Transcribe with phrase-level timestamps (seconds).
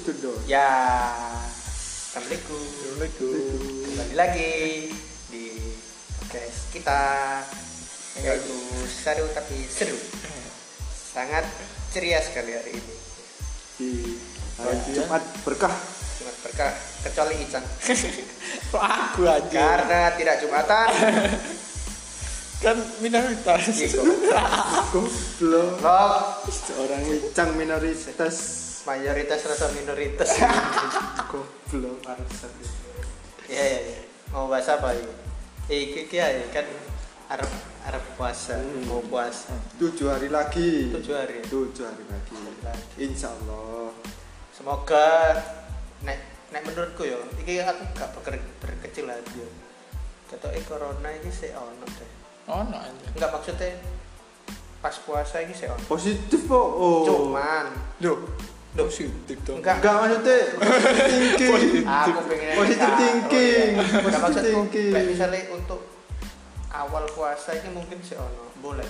[0.00, 0.32] the door.
[0.48, 0.64] Ya,
[2.08, 2.56] Assalamualaikum.
[2.56, 3.32] Assalamualaikum.
[3.92, 4.52] Kembali lagi
[5.28, 5.44] di
[6.16, 7.00] podcast kita
[8.24, 8.56] yaitu
[8.88, 9.96] seru tapi seru.
[11.12, 11.44] Sangat
[11.92, 12.94] ceria sekali hari ini.
[13.76, 13.90] Di
[14.56, 14.96] hari Bagian.
[15.04, 15.74] Jumat berkah.
[16.16, 16.72] Jumat berkah
[17.04, 17.64] kecuali Ican
[18.72, 19.48] Aku aja.
[19.52, 20.88] karena tidak Jumatan.
[22.62, 23.68] Kan minoritas.
[23.76, 24.00] Iko.
[24.94, 25.80] Goblok.
[25.82, 28.36] Loh, Seorang icang minoritas.
[28.84, 30.30] Mayoritas rasa minoritas.
[31.30, 32.52] Goblok bangsat.
[33.46, 34.00] Iya iya iya.
[34.32, 35.12] Mau bahas apa ini?
[35.70, 36.66] Eh, iki iki ae, kan
[37.30, 37.48] Arab
[37.86, 38.84] Arab puasa, Hmm.
[38.88, 39.54] mau puasa.
[39.78, 40.90] Tujuh hari lagi.
[40.92, 41.40] Tujuh hari.
[41.46, 42.34] Tujuh hari lagi.
[42.64, 42.94] lagi.
[42.98, 43.92] Insya Allah.
[44.52, 45.36] Semoga
[46.02, 46.18] nek
[46.52, 49.48] nek menurutku yo, iki aku gak berke, berkecil hati yo.
[50.28, 52.10] Ketoke corona iki sih ono deh.
[52.48, 53.06] Ono aja.
[53.16, 53.68] Enggak maksudnya
[54.80, 55.82] pas puasa iki sih ono.
[55.88, 56.56] Positif kok.
[56.56, 57.04] Oh.
[57.04, 57.68] Cuman
[58.02, 58.18] Loh.
[58.74, 59.60] Positif dong.
[59.60, 61.84] enggak Enggak maksudnya positive thinking.
[61.84, 63.68] aku pengen Positive thinking.
[63.70, 64.00] oh, iya.
[64.00, 64.92] Positive thinking.
[64.92, 65.80] kayak misalnya untuk
[66.68, 68.88] awal puasa ini mungkin sih ono, boleh.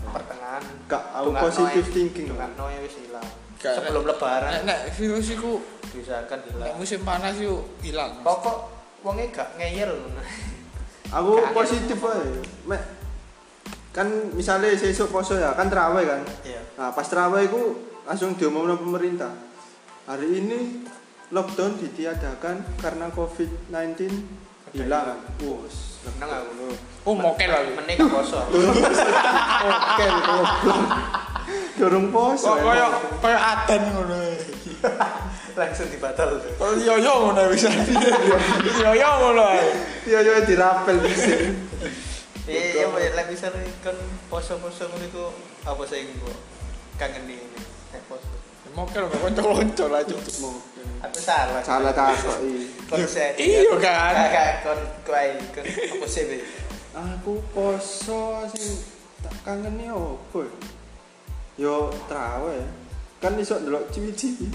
[0.00, 2.26] Pertengahan Enggak, aku positive thinking.
[2.26, 3.28] tunggal noe wis ilang.
[3.52, 5.52] Enggak, Sebelum Nek lebaran nek virus iku
[5.86, 6.74] diusahakan nek hilang.
[6.74, 8.24] musim panas yuk hilang.
[8.24, 8.58] Pokok
[9.00, 9.92] wonge gak ngeyel.
[11.10, 12.40] Aku positif aja.
[12.64, 12.80] Mek
[13.90, 16.22] kan misalnya sesuk poso ya kan terawih kan.
[16.40, 16.62] Iya.
[16.78, 17.60] Nah, pas terawih itu
[18.06, 19.32] langsung diumumkan pemerintah.
[20.08, 20.86] Hari ini
[21.30, 24.10] lockdown ditiadakan karena COVID-19
[24.74, 25.18] hilang.
[25.38, 25.66] Aku.
[27.06, 27.72] Oh, mokel lagi.
[28.06, 28.40] Poso.
[28.50, 30.50] Oke, goblok.
[31.78, 32.54] Dorong poso.
[32.54, 32.86] Kok koyo
[33.20, 34.16] koyo aden ngono.
[35.56, 36.52] Langsung dibatal tuh.
[36.56, 37.68] Koyo yo-yo ngono bisa.
[38.80, 39.64] Yo-yo ngono ae.
[40.08, 41.36] Iya, iya dirapel bisa.
[42.50, 43.52] Iya, iya, lek bisa
[43.84, 45.24] kan poso-poso ngono iku
[45.68, 46.32] apa sih iku?
[46.98, 47.69] Kangen ini.
[48.70, 50.20] Mokel kok lah cuk.
[51.00, 51.58] Aku salah.
[51.64, 52.70] Salah takok iki.
[52.86, 53.32] Konsen.
[53.34, 54.14] Iya, kan?
[54.14, 56.36] Kakak kon kuai kon apa sih be?
[56.94, 58.78] Aku poso sing
[59.24, 60.44] tak kangeni opo?
[60.46, 60.52] ya?
[61.58, 62.62] Yo terawih.
[63.20, 64.48] Kan iso ndelok ciwi-ciwi.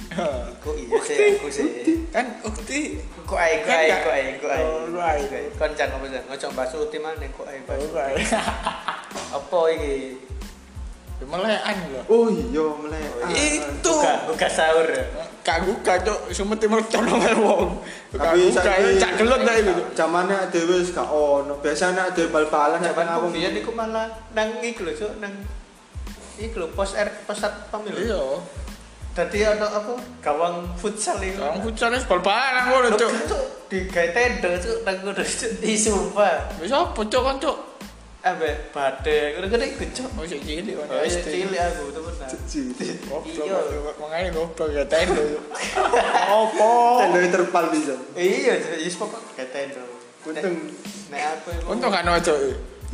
[0.63, 1.67] Kok iya sih aku sih.
[2.13, 4.51] Kan ukti Kok ai kok ai gak- kok ai kok.
[5.59, 6.21] Kon jan sih?
[6.29, 7.45] Ngocok bakso uti maneh kok.
[9.35, 10.23] Apa iki?
[11.23, 12.01] Melekan lho.
[12.11, 13.07] Oh iya melek.
[13.23, 13.93] Oh, Itu.
[13.95, 14.89] Buka buka sahur.
[15.45, 17.79] Kak buka cuk, sumet mercon nang wong.
[18.11, 19.73] Tapi buka saiki cak gelut dah itu.
[19.95, 21.55] Zamane dhewe wis gak ono.
[21.63, 23.31] Biasane dhewe bal-balan nek ngawung.
[23.31, 25.31] biyen iku malah nang iku lho, Cuk, nang
[26.35, 27.95] iku lho pos R pusat pemilu.
[27.95, 28.23] Iya.
[29.15, 29.95] Dadi ana apa?
[30.19, 31.39] Gawang futsal iku.
[31.39, 33.11] Kang futsal wis bal-balan ngono cuk.
[33.31, 35.63] Cuk, digawe tenda Cuk nang kono Cuk.
[35.63, 36.59] Ih sumpah.
[36.59, 37.74] Wis apa cuk kan cuk?
[38.25, 40.09] Ambek bade, ngono-ngono iku Cuk.
[40.17, 40.89] Oh sik cilik kan.
[40.89, 42.29] Oh, iya, cilik aku temenan.
[43.05, 43.37] Goblok.
[43.37, 43.57] Iya.
[44.01, 45.45] Makane goblok ya tendo.
[46.33, 46.69] Opo?
[47.05, 47.93] Tenda terpal bisa.
[48.17, 49.77] Iya, wis pokok gawe tenda.
[50.25, 50.57] Untung
[51.13, 52.37] Nek aku iku Untung kan cuk.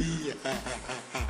[0.03, 0.35] Iya.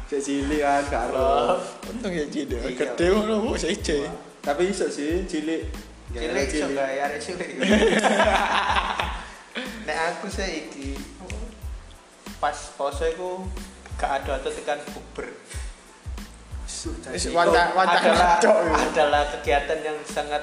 [0.10, 1.22] cek cilik kan gak ero.
[1.22, 1.58] Oh,
[1.94, 2.58] Untung ya cilik.
[2.58, 2.74] Iya.
[2.74, 4.10] Gede ngono kok sik cilik.
[4.42, 5.70] Tapi iso sih cilik.
[6.10, 7.50] cilik iso gawe arek cilik.
[9.86, 10.98] Nek aku sih iki
[12.42, 13.46] pas poso iku
[14.02, 14.82] gak ada atau tekan.
[17.14, 18.42] Wis Itu wacana adalah,
[18.74, 20.42] adalah kegiatan yang sangat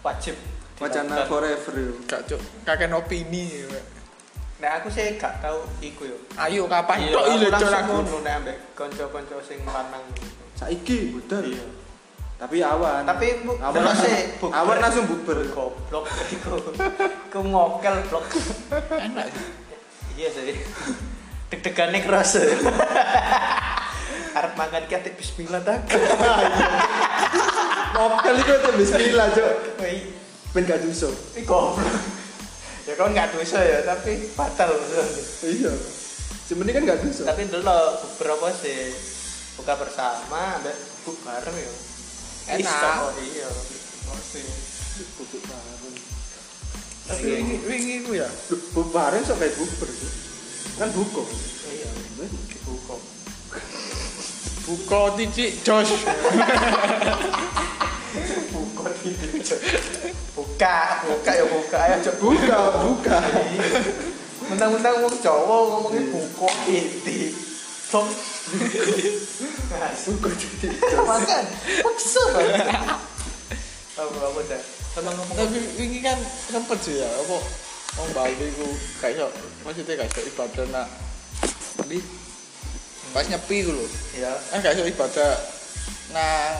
[0.00, 0.32] wajib
[0.80, 1.76] Wacana forever.
[2.08, 2.40] Gak cuk.
[2.64, 3.68] Kakek opini.
[4.64, 6.16] Nah aku sih gak tahu iku yo.
[6.40, 10.00] Ayo kapan Iya, ile cuk langsung ngono nek ambek kanca-kanca sing lanang.
[10.56, 11.52] Saiki budal.
[11.52, 11.66] Iya.
[12.40, 13.04] Tapi awan.
[13.04, 14.12] Tapi awan langsung,
[14.48, 15.44] awan langsung bukber.
[15.52, 16.56] goblok iku.
[17.28, 18.24] Iku ngokel blok.
[18.96, 19.28] Enak.
[20.16, 20.56] Iya sih.
[21.50, 22.38] Deg-degane kerasa.
[24.38, 25.82] Arep mangan ki ati bismillah tak.
[27.98, 29.26] Mokel iku tuh bismillah.
[29.82, 30.14] Woi,
[30.54, 31.10] Ben gak duso.
[31.34, 31.82] iki goblok.
[32.86, 34.70] Ya kan nggak dosa ya, tapi batal.
[35.46, 35.70] Iya.
[36.46, 37.22] Sebenarnya kan gak duso.
[37.22, 38.90] tapi dulu beberapa sih
[39.54, 40.74] buka bersama, ambek
[41.06, 41.72] buk bareng ya.
[42.58, 42.66] Enak.
[42.66, 42.94] Iso,
[43.30, 43.48] iya.
[44.10, 44.42] Mesti.
[45.18, 45.94] Bubuk bareng.
[47.10, 48.26] Tapi wingi wingi ku ya.
[48.50, 49.86] Bubuk bareng bubur.
[49.86, 50.29] Cuk.
[50.78, 51.22] Kan buko.
[51.70, 51.88] Iya,
[52.66, 52.94] buka.
[54.68, 55.90] Buka titik jos.
[58.54, 59.04] Buka.
[60.36, 60.76] Buka,
[61.08, 61.96] buka ya buka ya.
[62.20, 63.18] Buka, buka.
[64.50, 67.32] Mentang-mentang wong Jawa ngomongnya buka inti.
[67.90, 68.06] Sok.
[70.06, 70.74] Buka titik.
[70.94, 71.44] Makan.
[71.82, 72.66] Paksa banget.
[74.00, 74.62] Apa apa dah?
[74.90, 76.18] Tapi wingi kan
[76.50, 77.38] sempet sih ya apa
[77.92, 78.66] Wong Bali ku
[78.98, 79.26] gak iso
[79.60, 80.86] maksudnya gak iso ibadah nak
[81.76, 81.98] Bali
[83.10, 83.86] pas nyepi ku lho.
[84.14, 85.30] ya Kan gak iso ibadah
[86.10, 86.58] nang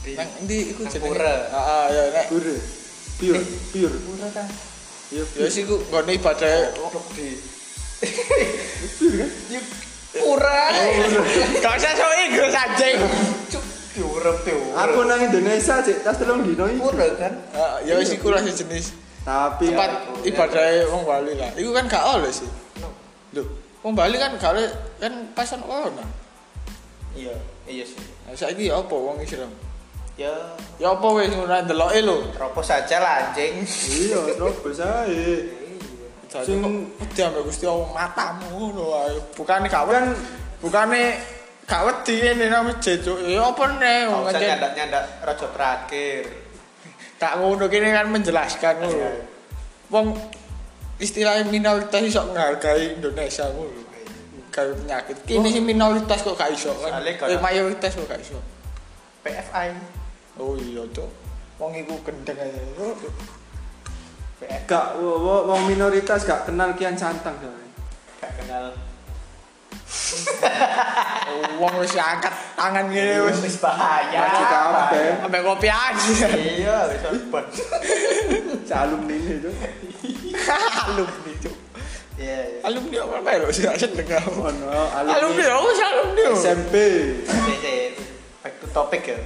[0.00, 1.12] Di- Nang endi iku jenenge?
[1.12, 1.34] pura.
[1.46, 2.56] Heeh, ya nek Pure.
[3.20, 3.96] Pure, pure.
[4.00, 4.48] Pura kan.
[5.12, 6.72] Ya, ya sih ku nggone ibadah
[7.12, 7.36] di.
[8.96, 9.30] pure kan?
[10.16, 10.60] Pura.
[11.60, 12.96] Gak usah sok Inggris anjing.
[13.52, 13.64] Cuk,
[13.94, 14.72] pura pura.
[14.80, 16.80] Aku nang Indonesia cek tas telung dino iki.
[16.80, 17.32] pura kan.
[17.52, 19.90] Heeh, ya wis iku lah sejenis Tapi tempat
[20.22, 21.50] ibadah wong Bali lah.
[21.52, 22.48] Iku kan gak oleh sih.
[22.80, 22.88] No.
[23.32, 23.44] Lho,
[23.80, 26.04] wong Bali kan gak oleh kan pasan corona.
[27.12, 27.34] Iya,
[27.66, 28.00] iya sih.
[28.24, 29.50] Nah, saiki ya apa wong Islam?
[30.16, 30.32] Ya,
[30.76, 32.16] Ya apa wis ngono ndeloke lho.
[32.32, 33.64] teropos saja lah anjing.
[33.88, 35.48] iya terobos ae.
[36.30, 39.16] Jadi Sing- wedi ambek Gusti Allah matamu ngono wae.
[39.32, 40.20] Bukane gak Kan wedi.
[40.60, 41.02] Bukane
[41.64, 43.00] gak wedi ngene nang masjid.
[43.00, 43.16] Cuk.
[43.24, 43.64] Ya apa
[44.06, 46.22] Kau wong kan nyandak-nyandak rojo terakhir.
[47.20, 48.96] Gak ngono kene kan menjelaskan ngono.
[48.96, 49.12] Iya.
[49.92, 50.06] Wong
[50.96, 53.80] istilahnya minoritas iso menghargai Indonesia ngono.
[54.50, 55.16] Kayak penyakit.
[55.28, 56.98] Kini sih minoritas kok gak iso kan.
[57.04, 58.40] Eh mayoritas kok gak iso.
[59.20, 59.68] PFI.
[60.40, 61.06] Oh iya, Cuk.
[61.60, 62.60] Wong iku gendeng aja.
[64.64, 67.68] Gak wo- wo- wong minoritas gak kenal kian santang soalnya.
[68.18, 68.72] Gak kenal.
[69.90, 74.22] Oh, Wong wis angkat tangan ngene wis Wis bahaya.
[74.22, 75.08] Maju kabeh.
[75.26, 76.26] ambek kopi aja.
[76.30, 77.46] Iya, wis obat.
[78.80, 79.50] Alumni itu.
[80.86, 81.56] alumni Cuk.
[82.16, 82.60] Iya, iya.
[82.64, 84.46] Alumni apa melo sih gak seneng aku.
[84.46, 86.22] Ono Alumni alumni aku wis alumni.
[86.22, 86.36] oh.
[86.38, 86.74] SMP.
[88.40, 89.18] Back to topic ya.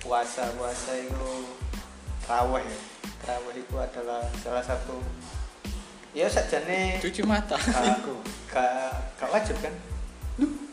[0.00, 1.30] Puasa, puasa itu
[2.24, 2.78] raweh ya.
[3.26, 4.96] Raweh itu adalah salah satu
[6.14, 7.58] ya sajane Cuci mata.
[7.58, 7.98] gak
[8.48, 9.74] gak gak wajib kan?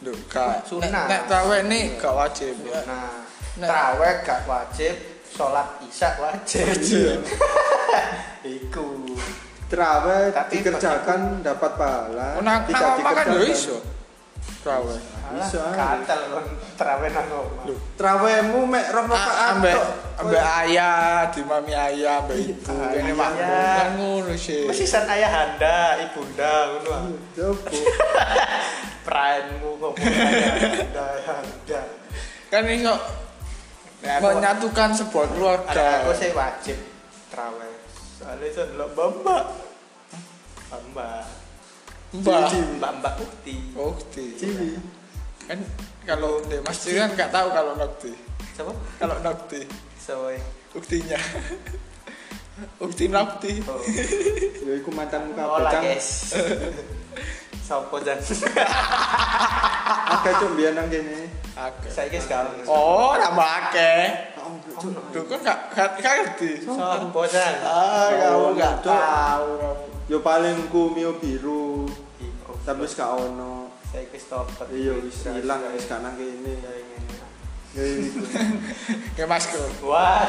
[0.01, 0.65] Duh, gak.
[0.65, 1.05] Sunnah.
[1.05, 2.79] Nek traweh nih gak wajib ya.
[2.85, 3.67] Nah, Nah.
[3.67, 4.95] terawih gak wajib,
[5.27, 6.65] sholat isya wajib.
[6.71, 7.13] Iya.
[8.61, 9.11] Iku.
[9.67, 12.39] Terawih Tapi dikerjakan dapat pahala.
[12.39, 12.95] Nang tidak kan
[13.27, 13.51] dikerjakan.
[13.51, 13.77] iso.
[14.61, 14.99] Traweh.
[15.25, 15.63] Alah, Bisa.
[15.73, 17.63] katel kon terawih nang omah.
[17.65, 17.77] Loh.
[17.95, 19.75] Terawihmu mek rong rakaat Ah, Ambek
[20.17, 22.69] ambek ayah, di mami ayah, ambek ibu.
[22.69, 23.13] Ah, Kene iya.
[23.15, 24.63] makmum kan ngono sih.
[24.65, 26.89] Mesisan ayahanda, ibunda ngono.
[26.91, 27.01] ah.
[27.33, 27.73] Jopo.
[29.07, 31.81] Prime-mu ngomong ayahanda, ayahanda.
[32.47, 32.95] Kan iso
[34.01, 35.85] Nah, menyatukan sebuah Ada keluarga.
[36.01, 36.77] aku sih wajib
[37.29, 37.69] terawih.
[38.17, 39.45] Soalnya itu adalah mbak
[40.89, 41.21] mbak
[42.11, 42.51] Mbak.
[42.75, 43.55] mbak mbak ukti.
[43.71, 44.35] Oh, ukti.
[44.35, 44.75] Ciwi.
[45.47, 45.63] Kan
[46.03, 48.11] kalau di masjid kan nggak tahu kalau nokti.
[48.51, 48.71] Siapa?
[48.99, 49.61] Kalau nokti,
[49.95, 50.35] Soy.
[50.75, 51.19] uktinya.
[52.83, 53.63] Ukti nokti.
[53.63, 53.79] Oh.
[54.67, 55.83] Ya iku mantanmu kabeh cang.
[55.87, 56.35] guys.
[57.63, 58.19] Sopo jan?
[60.11, 61.31] Akeh cuk biyen nang kene.
[61.55, 61.87] Oke.
[61.87, 62.51] Saiki sekarang.
[62.67, 64.35] Oh, tambah akeh.
[64.35, 64.59] Oh,
[65.23, 66.51] kan nggak nggak nggak ngerti.
[66.67, 67.55] Sopo jan?
[67.63, 68.91] Ah, kamu tahu.
[68.91, 69.90] kamu.
[70.11, 71.87] Yo paling kumio biru.
[72.19, 72.51] Iku.
[72.67, 73.71] Tapi wis gak ono.
[73.95, 74.67] Saiki stopper.
[74.67, 76.51] Iya wis ilang wis gak nang kene.
[76.59, 76.71] Ya.
[79.15, 79.63] Kayak masker.
[79.87, 80.27] Wah.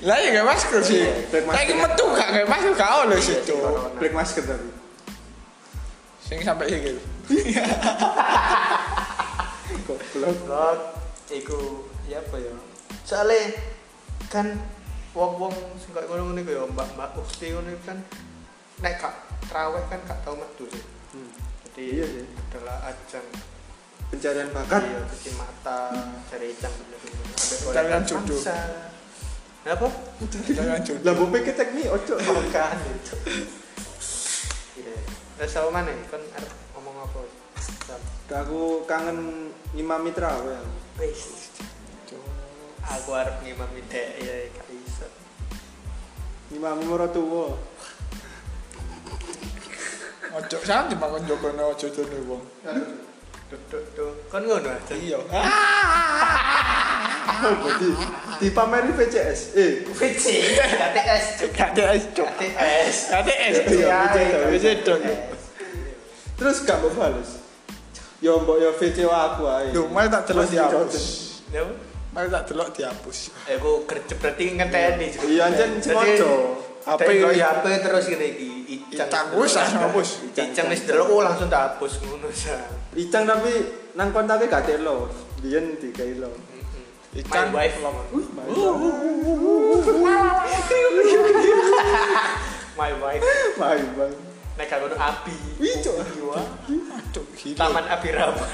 [0.00, 1.04] Lah ya kayak masker sih.
[1.28, 1.52] Masker.
[1.52, 3.60] Kayak metu gak kayak masker gak oleh sih tuh.
[4.00, 4.68] Black masker tapi.
[6.24, 6.96] Sing sampai iki.
[9.84, 10.78] Goblok.
[11.28, 12.52] Iku ya apa ya?
[13.04, 13.52] Soale
[14.32, 14.56] kan
[15.12, 18.00] wong-wong sing kaya ngono-ngono iku ya mbak-mbak ukti ngono kan
[18.78, 19.14] nek gak
[19.48, 20.84] traweh kan gak tau metu sih.
[21.12, 21.30] Hmm.
[21.66, 22.24] Jadi Iya sih.
[22.52, 23.26] adalah ajang
[24.06, 24.82] Pencarian bakat.
[24.86, 25.90] iya cuci mata
[26.30, 27.26] cari ikan bener-bener.
[27.34, 28.40] Pencarian jodoh.
[29.66, 29.86] Kenapa?
[30.46, 31.02] Jangan jodoh.
[31.02, 32.14] Lah mbok pikir teknik ojo.
[32.38, 33.14] Bukan itu.
[34.78, 34.94] Iya.
[35.36, 35.90] Terus sama mana?
[36.06, 37.18] Kan arep ngomong apa?
[37.58, 38.00] Sam.
[38.46, 40.54] Aku kangen ngimami terawih.
[41.02, 41.50] Wis.
[42.86, 45.08] Aku arep ngimami dek ya gak iso.
[46.54, 47.58] Ngimami maratuwa.
[50.36, 52.42] Ojo sampe dimakan jogono ojo jodoh wong.
[53.72, 54.12] Tuh.
[54.28, 54.92] Kan ngono aja.
[54.92, 55.16] Iya.
[57.36, 57.88] Oh, berarti
[58.44, 59.40] dipameri VCS.
[59.56, 60.24] Eh, VC,
[60.56, 61.24] KTS.
[61.52, 62.96] KTS.
[63.12, 63.56] Ada es.
[63.68, 65.00] Iya, iya, Bisa dong.
[66.36, 67.40] terus gak mau bales.
[68.20, 69.72] Yo mbok yo VC aku ae.
[69.72, 71.04] Duh, mari tak delok dihapus.
[71.48, 71.64] Ya.
[72.12, 73.32] Mari tak delok dihapus.
[73.48, 75.06] Eh, aku gercep berarti ngenteni.
[75.16, 75.28] Cuk.
[75.32, 76.28] Iya, anjen sengaja.
[76.86, 77.42] HP ini.
[77.42, 78.46] HP terus gini iki.
[78.94, 79.10] Icang.
[79.10, 80.08] Icang wis hapus.
[80.30, 82.54] Icang wis delok oh langsung tak hapus ngono sa.
[82.94, 83.50] Icang tapi
[83.98, 85.10] nang kontaknya gak telo.
[85.42, 86.30] Biyen dikai lo.
[87.16, 87.80] Ikan My wife.
[88.12, 88.26] Wih,
[92.76, 93.24] My wife.
[93.56, 94.12] Mai bang.
[94.56, 95.36] Nek ngono api.
[95.58, 95.74] Wih.
[95.82, 96.40] Cuk, gila.
[97.56, 98.44] Taman Abi Rama.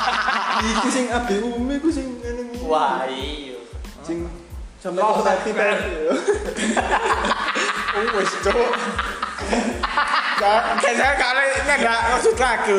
[0.74, 2.60] Iku sing abi umi ku sing ngene.
[2.66, 3.56] Wah, iya.
[4.04, 4.28] Sing
[4.82, 5.22] sampai Oh,
[7.90, 8.70] Oh, wis cuk.
[10.40, 12.72] Kayaknya kali ini enggak maksud lagi.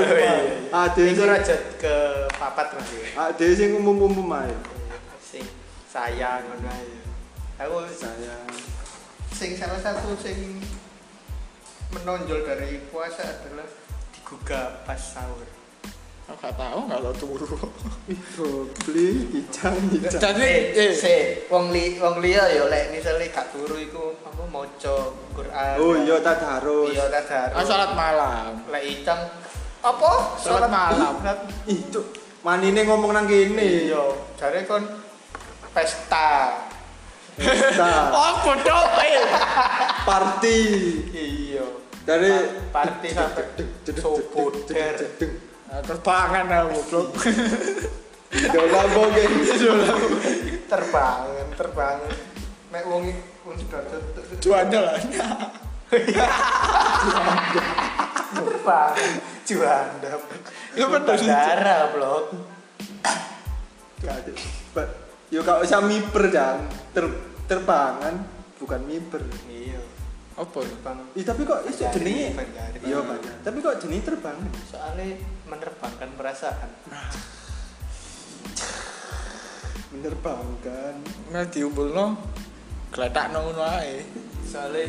[0.71, 1.95] Ade Iku sing raja ke
[2.39, 2.89] papat Mas.
[2.89, 3.29] ya.
[3.29, 4.55] ade sing umum-umum ae.
[5.19, 5.43] Sing
[5.91, 6.95] sayang ngono ae.
[7.61, 8.39] Aku saya
[9.35, 10.57] sing salah satu sing
[11.91, 13.67] menonjol dari puasa adalah
[14.15, 15.60] digugah pas sahur.
[16.31, 17.47] Aku gak tahu kalau turu.
[18.07, 18.47] itu
[18.81, 19.07] beli
[19.37, 21.15] icang icang Jadi Eh, se,
[21.47, 24.95] wong li wong liya ya lek misale gak turu iku apa maca
[25.29, 25.75] Quran.
[25.75, 27.51] oh iya tak harus Iya tadarus.
[27.53, 28.63] ah, salat malam.
[28.65, 29.19] Lek icang
[29.81, 30.11] apa?
[30.37, 31.13] Salat malam.
[31.65, 31.99] itu
[32.41, 34.87] manine ngomong nang kene Iya, jare kon
[35.69, 36.63] pesta.
[37.75, 38.87] nah Apa cok?
[38.99, 39.23] Eh.
[40.01, 40.59] party
[41.11, 41.65] Iya.
[42.01, 42.31] dari
[42.71, 43.43] Pa- party sampai
[43.93, 44.51] subuh
[45.71, 47.07] Terbangan aku, Blok.
[48.55, 49.23] Dola boge
[50.67, 52.13] terbangun, terbangun.
[52.71, 53.11] Mek wong
[53.43, 53.83] wong sudah
[54.39, 54.95] Juanda lah.
[58.35, 59.11] terbangun.
[59.47, 60.09] Juanda.
[60.75, 62.25] Lu bener darah, Blok.
[65.31, 67.07] Yo gak usah miper jang ter
[67.47, 68.19] terbangan
[68.59, 69.79] bukan miper Iya.
[70.39, 70.59] Apa?
[70.63, 70.99] Terbang.
[71.11, 72.77] Ih, tapi kok jenenge banjari.
[72.87, 76.71] iya banyak tapi kok jenenge terbangan Soalnya menerbangkan perasaan.
[79.91, 80.95] menerbangkan
[81.35, 82.15] Nah diumpulno
[82.95, 84.03] gletak nang ngono ae.
[84.47, 84.87] Soalnya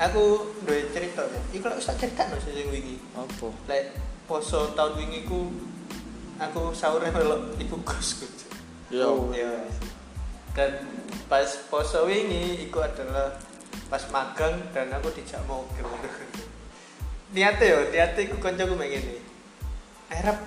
[0.00, 1.40] aku duwe cerita ya.
[1.52, 2.96] Iku lek usah cerita no sing wingi.
[3.12, 3.48] Apa?
[3.68, 3.92] Lek
[4.24, 5.52] poso tahun wingi ku
[6.40, 8.24] aku sahurnya melok ibu kosku.
[8.88, 9.04] Yo.
[9.04, 9.20] Oh.
[9.32, 9.68] Iya.
[10.52, 10.84] Dan
[11.28, 13.36] pas poso wingi iku adalah
[13.92, 15.84] pas magang dan aku dijak mobil.
[17.36, 19.20] niate yo, niate iku kancaku mek ngene.
[20.08, 20.40] Arep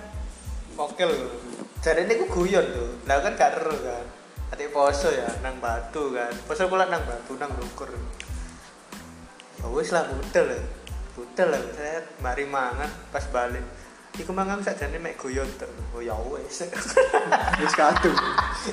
[0.74, 1.30] mokel lho.
[1.78, 2.90] Jarene ku guyon tuh.
[3.06, 4.06] Lah kan gak ero kan.
[4.50, 6.34] Ati poso ya nang batu kan.
[6.42, 7.86] Poso kula nang batu nang lukur.
[9.62, 10.50] Ya wis lah budel.
[10.50, 10.62] ya.
[11.14, 13.62] Budel lah saya mari mangan pas balik.
[14.18, 15.70] Iku mangan sakjane mek guyon tuh.
[15.94, 16.66] Oh ya wis.
[17.62, 18.18] wis kadung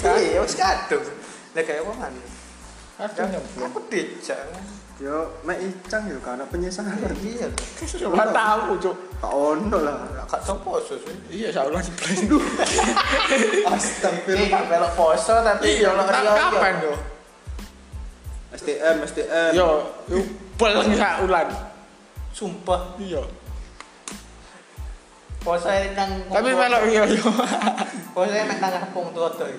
[0.02, 1.06] Iya, wis kadung.
[1.54, 2.43] Lah kayak apa man?
[3.02, 3.70] Aduh nyemplung.
[3.74, 4.40] Aku dijak.
[5.02, 6.94] yo mek icang yo karena penyesalan
[7.26, 7.50] Iya.
[8.06, 8.96] Coba tahu, Cuk.
[9.18, 9.98] tak ono lah
[10.30, 11.18] Gak tau poso sih.
[11.34, 12.46] Iya, saulan nyemplung.
[13.34, 16.94] Ini astagfirullah gak belok poso tapi Iya, rio kapan yo?
[18.54, 19.70] STM STM Yo,
[20.14, 20.18] yo
[20.62, 21.48] beleng sak ulan.
[22.30, 22.94] Sumpah.
[23.02, 23.26] Iya.
[25.42, 27.28] Poso nang Tapi melok yo yo.
[28.14, 29.50] Poso nek nang kampung tua tuh.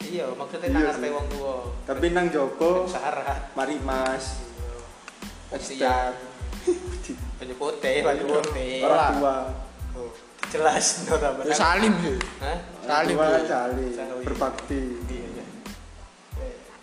[0.00, 1.12] Iya, maksudnya nang Iya ngarepe sih.
[1.12, 1.56] wong tua.
[1.84, 3.52] tapi nang jopo Syarat.
[3.52, 4.40] mari mas
[5.52, 6.14] Siap.
[7.36, 8.80] Banyu putih, banyu putih.
[8.80, 9.36] orang tua
[9.90, 10.06] Oh,
[10.46, 12.14] jelas no ta Yo salim sih.
[12.38, 12.56] Hah?
[12.80, 13.48] Salim, Orang tua Bro.
[13.48, 14.22] salim Salim.
[14.24, 15.44] berbakti Iya, iya.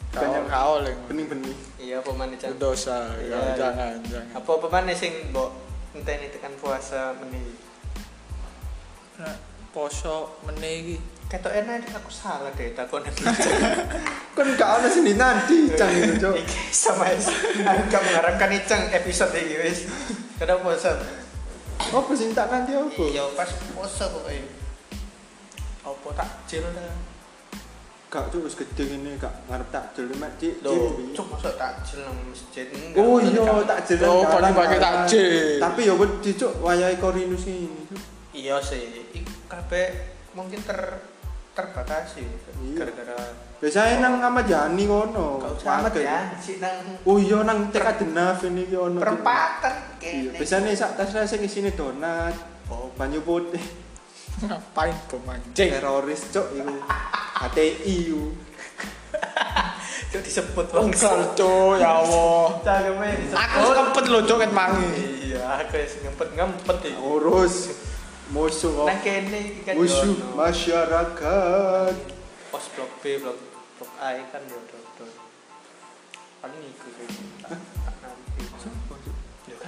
[0.10, 0.94] Banyak Kau oleh.
[1.08, 2.58] bening-bening Iya, apa maneh Cak?
[2.58, 3.54] Dosa, Iya, ya, iya.
[3.56, 4.36] jangan, jangan.
[4.36, 5.50] Apa apa maneh sing mbok
[5.94, 7.40] enteni tekan puasa meni?
[9.16, 9.36] Nah,
[9.72, 10.98] poso meneh iki.
[11.28, 13.04] Ketok enak aku salah deh takon
[14.38, 16.36] kan gak ada sini nanti icang itu cok
[16.72, 17.28] sama es.
[17.60, 19.92] Aku gak mengharapkan iceng episode iki wis.
[20.40, 20.96] Kada puasa.
[21.78, 24.48] apa sih tak nanti apa Iya, pas puasa pokoknya.
[25.84, 26.96] Apa takjil lah.
[28.08, 31.12] gak tuh wis gede ini gak ngarep takjil mek cik Loh, cik.
[31.12, 32.72] cuk masa takjil nang masjid.
[32.96, 35.60] Oh iya takjil Oh, nang pakai takjil.
[35.60, 37.84] Tapi ya wedi cuk wayahe Korinus ini.
[38.32, 39.12] Iya sih.
[39.52, 39.92] Kabeh
[40.32, 40.80] mungkin ter
[41.58, 42.22] terbatasi
[42.62, 42.78] Iya.
[42.78, 43.18] gara-gara
[43.58, 45.42] Biasanya nang Ahmad Yani kono.
[45.66, 49.02] Ahmad ya sih nang Oh iya nang TK Denaf ini ki ono.
[49.02, 50.38] perempatan Iya, kene.
[50.38, 52.38] biasanya sak tas sing isine donat,
[52.70, 53.64] Oh, banyu putih,
[54.44, 55.72] Ngapain pemancing?
[55.74, 56.76] teroris cuk iku.
[57.42, 57.72] HTI
[58.06, 58.24] iku.
[60.08, 62.62] Cuk disebut Enggak, Cuk, ya Allah.
[63.34, 64.88] Aku kempet lho, Cuk, ket mangi.
[65.28, 66.96] Iya, aku wis ngempet-ngempet iki.
[66.96, 67.56] Urus
[68.30, 68.88] musuh kok.
[68.88, 71.96] Nang kene iki kan Musuh masyarakat.
[72.48, 73.38] pos blok B, blok
[73.78, 75.10] blok A iki kan yo dodol.
[76.40, 77.08] Paling iku sih.
[77.44, 77.60] Kan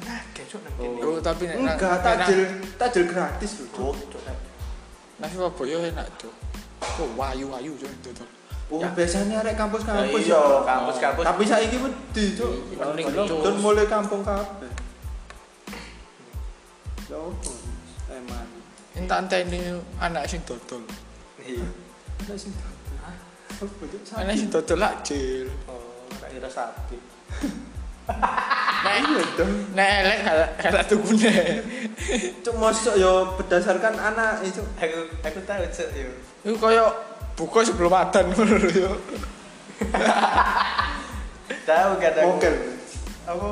[0.03, 1.03] nang kene.
[1.03, 2.39] Oh, tapi nek Enggak, takjil
[2.75, 3.65] takjil gratis lho.
[3.71, 3.85] Cuk.
[3.91, 4.21] Oh, cuk.
[5.19, 6.31] Nah, Surabaya enak, Cuk.
[6.79, 8.23] Oh, wayu-wayu, Cuk, itu tuh.
[8.71, 8.87] Oh, Ya.
[8.95, 10.23] biasanya arek kampus-kampus.
[10.23, 10.63] Iya, ya.
[10.63, 11.23] kampus-kampus.
[11.27, 12.51] Tapi saiki wedi, Cuk.
[12.79, 13.43] Mending, Cuk.
[13.43, 14.71] Dan mulai kampung kabeh.
[17.11, 17.58] Ya opo?
[19.07, 19.23] Emang.
[19.23, 19.59] Entar ini
[19.99, 20.83] anak sing dodol.
[21.39, 21.63] Iya.
[22.27, 24.19] Ada sing Cuk?
[24.19, 25.47] Anak sing dodol lak jil.
[25.67, 26.97] Oh, tak kira sapi.
[28.79, 29.53] Nek Iya dong.
[29.75, 31.35] nek elek gak gak tukune.
[32.41, 34.63] Cuk mosok ya berdasarkan anak itu.
[34.79, 36.09] Aku aku tahu cuk yo.
[36.47, 36.85] Iku koyo
[37.35, 38.91] buka sebelum adan ngono yo.
[41.69, 42.25] Tahu kadang.
[42.33, 42.55] Mokel.
[43.29, 43.49] Apa?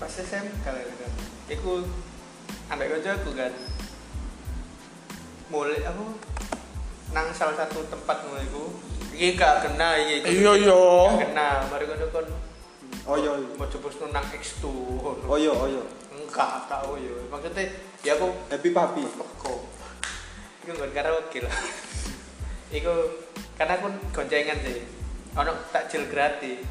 [0.00, 1.12] Pas SM kalau kan.
[1.52, 1.84] Iku
[2.72, 3.52] ambek kancaku kan.
[5.50, 6.04] Mulai aku
[7.10, 8.64] nang salah satu tempat ngono iku.
[9.10, 10.22] Iki gak kena iki.
[10.22, 10.78] Iya iya.
[11.10, 12.26] Gak kena, mari kono kon
[13.10, 13.34] Oh iya.
[13.34, 13.50] iya.
[13.58, 15.26] mau coba nang X2 ngono.
[15.26, 15.82] Oh iya, oh iya.
[16.14, 17.10] Enggak, tak oh iya.
[17.26, 17.66] Maksudnya
[18.06, 19.02] ya aku Happy Papi.
[19.18, 19.60] kok.
[20.62, 21.54] Iku nggon karaoke lah.
[22.78, 22.94] Iku
[23.58, 24.86] karena aku goncengan sih.
[25.34, 26.62] Ono takjil gratis.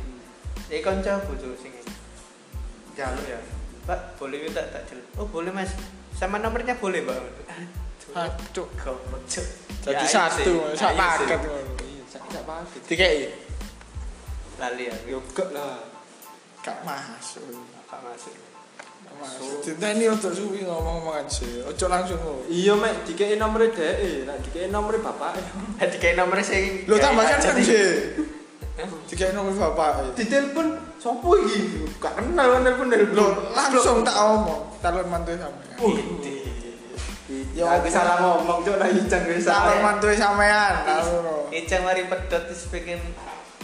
[0.72, 1.74] Jadi kanca bojo sing
[2.96, 3.40] jaluk ya.
[3.90, 5.02] Pak, boleh minta takjil.
[5.18, 5.74] Oh, boleh Mas.
[6.14, 7.18] Sama nomornya boleh, Mbak.
[8.16, 8.68] Aduh.
[8.78, 9.22] Goblok.
[9.80, 10.80] Jadi Ya, satu, iya sih.
[10.80, 11.26] sak Ya, iya sih.
[11.26, 11.74] paket ngono.
[11.80, 12.82] Iya, sak sak paket.
[12.86, 13.20] Dikei.
[14.60, 14.96] Lali ya.
[15.08, 15.80] Yo gak lah.
[16.60, 17.46] Gak masuk.
[17.88, 18.34] Gak masuk.
[19.20, 19.60] Masuk.
[19.68, 21.60] Diteni ojo suwi ngomong-ngomongan sih.
[21.64, 22.44] Ojo langsung ngono.
[22.48, 25.36] Iya, Mek, dikei nomor dhek, nek dikei nomor bapak.
[25.80, 28.16] Tadi kayak nomor sing Lo tambah kan sih.
[29.12, 30.16] Dikei nomor bapak.
[30.16, 30.68] Ditelepon
[31.00, 31.84] sopo iki?
[32.00, 33.16] Gak kenal kan telepon telepon.
[33.16, 34.62] Lo langsung tak omong.
[34.80, 35.76] Calon mantu sampean.
[37.60, 39.84] Ya, Ya, aku salah ngomong, Cuk, lah ijang wis salah.
[39.84, 40.80] mantu sampean.
[41.52, 43.04] Icang mari pedot terus pengen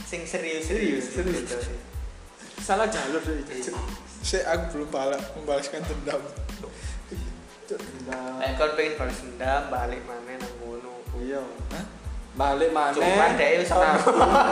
[0.03, 1.71] sing serius Serius, serius.
[2.59, 3.71] Salah jalur deh itu.
[3.71, 3.79] Cuk.
[4.19, 6.19] Si aku belum balas membalaskan dendam.
[7.65, 8.51] Cuk, Nek nah.
[8.59, 10.93] kon pengen balas dendam balik mana nang kono.
[11.15, 11.39] Iya.
[11.71, 11.85] Hah?
[12.35, 12.91] Balik mana?
[12.91, 13.95] Cuman dhek wis ono.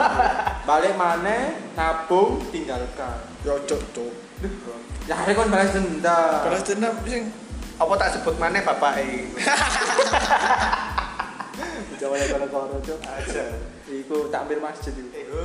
[0.71, 1.35] Balik mana?
[1.75, 3.19] Nabung tinggalkan.
[3.43, 4.13] Yo cok cok.
[5.03, 6.47] Ya hari kon balas dendam.
[6.47, 7.27] Balas dendam sing
[7.81, 9.25] Apa tak sebut mana bapak e?
[11.97, 12.99] Jawa ya kalau koro cuk.
[13.01, 13.45] Aja.
[13.87, 14.93] Iku takbir masjid.
[14.93, 15.39] Iku.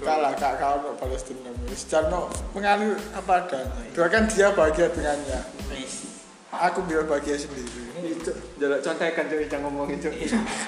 [0.00, 1.54] kalah kak kau no dendam.
[1.74, 3.82] Secara no mengalir apa adanya.
[3.92, 5.40] Doakan dia bahagia dengannya.
[6.54, 7.66] Aku biar bahagia sendiri.
[8.00, 10.08] Itu jaluk contekan cuk ijang ngomong itu.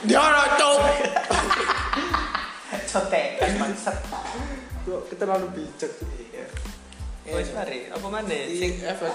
[0.06, 0.78] Dia no cok.
[2.90, 3.96] Cotekan bangsat.
[4.84, 5.92] Cuk, terlalu bijak.
[6.32, 6.65] Iya.
[7.26, 9.14] Wis mari, apa mana Sing efek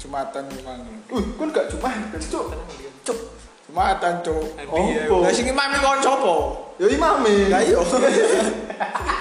[0.00, 0.80] Jumatan memang.
[1.12, 2.56] Uh, kon gak cuma cuk.
[3.04, 3.18] Cuk.
[3.68, 4.56] Jumatan cuk.
[4.72, 6.34] Oh, Lah sing imame kon sapa?
[6.80, 7.52] Yo imame.
[7.52, 7.76] Lah iya.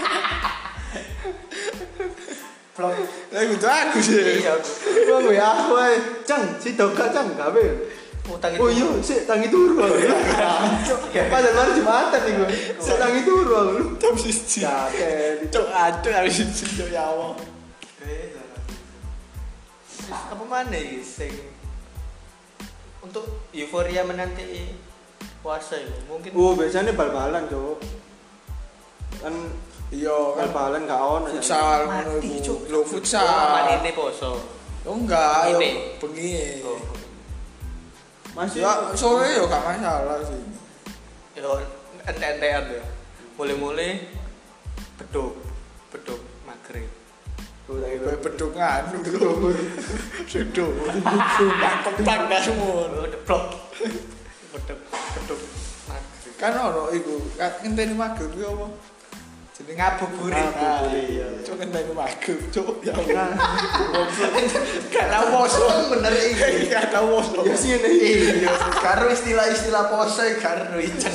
[2.79, 2.95] vlog.
[3.35, 4.39] Lah itu aku sih.
[4.39, 4.55] Iya.
[5.11, 5.95] Wong we aku ae.
[6.23, 7.65] Cang, si doka cang gawe.
[8.29, 9.99] Utang Oh iya, si tangi turu aku.
[10.87, 12.43] Cuk, padahal mari Jumatan iku.
[12.79, 13.99] Si tangi turu aku.
[13.99, 14.63] Jam siji.
[14.63, 17.58] Ya, kayak Cuk aduh siji cuk ya Allah.
[20.09, 21.33] Apa mana iki sing
[22.99, 24.73] untuk euforia menanti
[25.39, 27.79] puasa itu mungkin Oh, biasanya bal-balan, Cuk.
[29.19, 29.33] Kan
[29.89, 31.27] Iya kan bal-balan gak ono.
[31.33, 32.53] futsal ngono Mati, iku.
[32.69, 33.79] Lho Oh, futsal.
[33.79, 34.37] ini poso
[34.85, 35.69] Oh enggak, yo Ini.
[35.97, 36.61] bengi.
[36.61, 36.77] oh.
[38.37, 40.41] Masih Ya sore yo gak masalah sih.
[41.33, 41.57] yo
[42.05, 42.83] ente-entean ya
[43.33, 44.03] mulai-mulai
[44.99, 45.39] beduk
[45.89, 46.85] beduk maghrib
[47.69, 49.53] Kowe beduk nganu lho.
[50.25, 50.73] Seduk.
[52.01, 52.89] Kepak dah semua.
[53.13, 53.43] deplok
[54.49, 55.39] beduk beduk
[55.85, 58.65] maghrib Kan ono iku, kan ngenteni maghrib ku apa?
[59.59, 61.43] Jenenge ngabuburit Ngabuburit.
[61.43, 62.79] Cuk ngenteni maghrib, cuk.
[62.79, 63.35] Ya Allah.
[64.87, 65.67] Gak tau poso.
[65.91, 67.43] bener iki Gak tau poso.
[67.43, 67.91] Ya sih ini.
[68.39, 71.11] iya karo istilah-istilah poso karo icen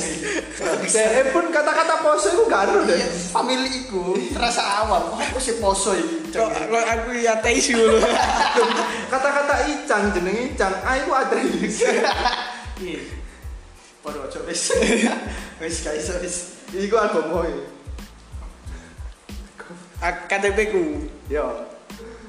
[0.85, 2.93] Saya pun kata-kata poso itu ada deh.
[2.93, 7.97] Iya, family iku terasa awam apa sih poso iki aku ya ateis dulu.
[9.09, 11.35] Kata-kata icang jenenge icang, ah itu ada
[12.85, 13.01] Iya.
[14.05, 14.69] Padha aja wis.
[15.57, 16.35] Wis iso wis.
[16.69, 17.74] Iku agama e.
[20.11, 20.83] KTP ku.
[21.31, 21.65] Yo.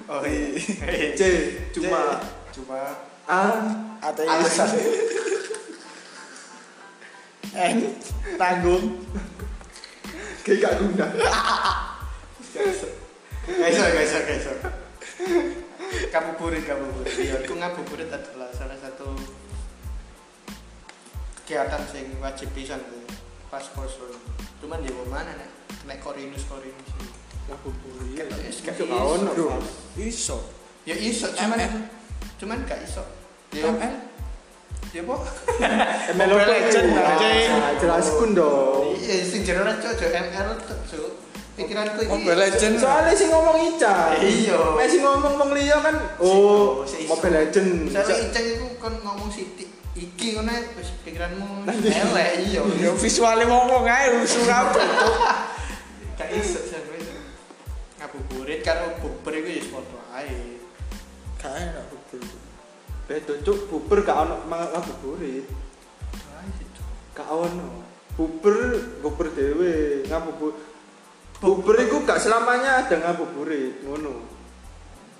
[0.07, 1.13] Oh iya.
[1.19, 1.23] C
[1.75, 2.23] cuma
[2.55, 2.79] cuma
[3.27, 3.43] A
[4.01, 4.61] ateis.
[7.57, 7.79] N
[8.39, 9.03] tanggung.
[10.47, 11.07] G gak guna.
[12.55, 14.53] Gak iso, gak iso, gak iso.
[16.15, 17.15] Ngabuburit, ngabuburit.
[17.19, 19.11] Iya, iku ngabuburit adalah salah satu
[21.43, 22.79] kegiatan sing wajib pisan
[23.51, 24.07] pas poso.
[24.63, 25.51] Cuman di mana nek
[25.91, 26.91] nek korinus korinus.
[26.95, 27.26] Ngabuburit.
[27.47, 28.29] Gak
[28.75, 29.07] Masuk iso.
[29.23, 29.31] ono.
[29.39, 29.51] Duh,
[30.03, 30.39] iso.
[30.83, 31.89] Ya iso, cuman
[32.43, 33.03] cuman gak iso.
[33.55, 33.95] Ya ML
[34.91, 35.17] ya po.
[36.15, 37.49] ML apa Legend, anjing.
[37.53, 38.97] Nah, Jelaskan dong.
[38.99, 40.49] Iya, sing jero cocok ML
[40.91, 41.11] Cuk.
[41.57, 42.13] Pikiranku iki.
[42.13, 42.75] Mobile Legend.
[42.77, 43.97] Soalnya sih ngomong Ica.
[44.21, 44.61] Iya.
[44.77, 47.71] Nek sing ngomong wong liya kan oh Mobile Legend.
[47.89, 49.65] Soalnya Iceng itu kan ngomong siti
[49.97, 52.61] iki ngono wis pikiranmu elek iya.
[52.61, 54.85] Ya visualnya ngomong ae rusuh kabeh.
[54.85, 55.17] Cuk.
[56.21, 56.61] Gak iso
[58.17, 60.57] ngabuburit karo bubur iku ya padha ae.
[61.37, 62.25] Gak enak bubur.
[63.07, 65.45] Beda cuk, buber gak ono mangan ngabuburit.
[67.13, 67.85] Gak ono.
[68.17, 68.57] Buber
[69.05, 70.57] buber dhewe, ngabubur.
[71.37, 74.25] Buber iku gak selamanya ada ngabuburit, ngono.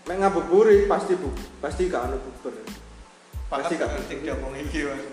[0.09, 1.29] Mek ngabuburit pasti bu,
[1.61, 2.17] pasti gak ono.
[2.17, 5.05] Paham Pasti gak dia ngomong iki, Mas.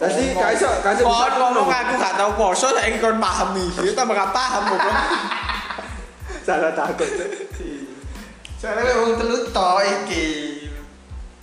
[0.00, 1.66] Jadi gak iso, gak iso ngono.
[1.66, 5.49] aku gak tau poso saiki kon paham iki, tambah gak paham kok.
[6.50, 7.06] Salah takut.
[8.58, 10.26] Soalnya wong telu to iki.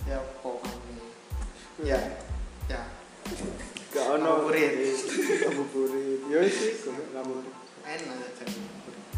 [0.04, 0.60] Ya kok
[1.80, 1.96] Ya.
[2.68, 2.84] Ya.
[3.88, 5.00] Gak ono Ngabuburit.
[5.48, 6.20] Ngabuburit.
[6.28, 7.54] Ya wis kok ngabuburit.
[7.88, 8.44] Enak aja.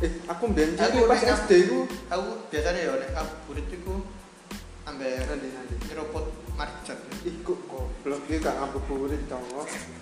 [0.07, 3.11] Eh, aku mbiyen Aku pas SD ku Aku biasanya ya nek
[3.75, 4.07] iku
[4.87, 5.75] ambek nanti nanti.
[5.91, 7.03] nyeruput marjan.
[7.27, 9.43] Ih kok goblok iki gak ngabuburit dong.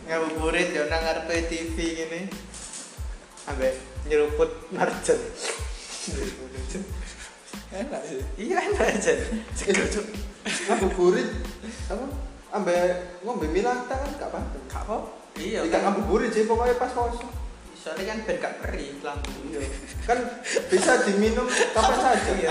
[0.04, 2.20] Ngabuburit ya nang ngarepe TV ngene.
[3.48, 3.72] Ambek
[4.04, 5.16] nyeruput marjan.
[7.68, 8.20] Enak sih.
[8.40, 9.12] Iya enak aja.
[9.52, 10.06] Seger cuk.
[10.68, 11.28] Ngabuburit
[11.92, 12.06] apa?
[12.48, 14.58] Ambek ngombe milata kan gak apa-apa.
[14.72, 14.96] Gak apa?
[15.36, 15.60] Iya.
[15.68, 17.28] Iya, gak ngabuburit sih pokoknya pas poso.
[17.76, 19.36] Soalnya kan ben gak perih lambung.
[19.52, 19.60] Iya.
[20.08, 20.18] Kan
[20.72, 21.44] bisa diminum
[21.76, 22.30] kapan saja.
[22.34, 22.50] Iya.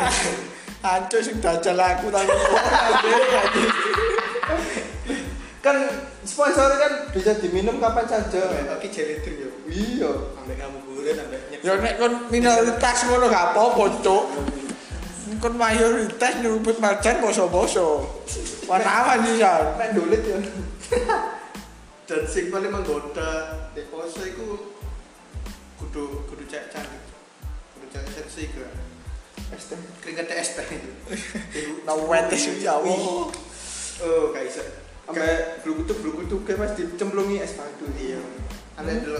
[0.85, 2.29] Hancur sing dajal aku tapi
[5.65, 5.75] Kan
[6.21, 8.39] sponsor kan bisa diminum kapan saja.
[8.77, 9.49] Oke jelly drink yo.
[9.65, 10.11] Iya.
[10.37, 10.86] Ambek ambek
[11.63, 14.25] Ya nek kon minoritas ngono gak apa-apa, Cuk.
[15.37, 18.03] Kon mayoritas nyeruput marjan poso-poso.
[18.67, 19.75] Warna sih ya.
[19.79, 20.39] Nek dolit ya.
[22.07, 24.71] dan sing paling menggoda di poso iku
[25.75, 27.03] kudu kudu cek cantik
[27.75, 28.63] kudu cek seksi ke
[29.51, 29.75] ST.
[29.99, 30.67] keringet es teh
[31.83, 33.27] Nawetes ya Allah.
[34.03, 34.63] oh gak bisa
[35.07, 37.87] Sampai blukutuk blukutuk kayak mas dicemplungi es batu.
[37.95, 38.19] iya
[38.77, 39.17] dulu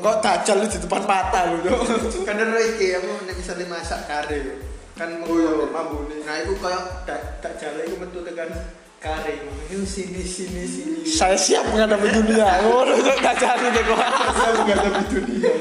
[0.00, 1.80] Kok dajal lu di depan mata lu, Cuk.
[2.28, 4.54] kan dulu iki aku nek misalnya masak kare yo.
[4.92, 5.72] kan Oh iya, menggoda.
[5.72, 6.16] mambune.
[6.28, 6.76] nah iku koyo
[7.08, 8.52] tak tak jalo iku metu tekan
[9.00, 12.44] kare iku sini sini sini Saya siap menghadapi dunia.
[12.68, 13.96] Ngono Cuk dajal itu kok.
[13.96, 15.52] Saya menghadapi dunia.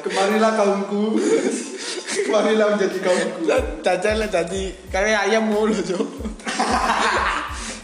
[0.00, 1.16] Kemarilah kaumku.
[2.24, 3.40] Kemarilah menjadi kaumku.
[3.80, 6.04] Dajal jadi kayak ayam mulu, Cuk.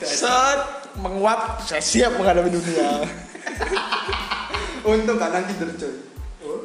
[0.01, 0.61] Set
[0.97, 3.05] menguap, saya siap menghadapi dunia.
[4.87, 5.93] Untung gak nanti tercoy.
[6.43, 6.63] oh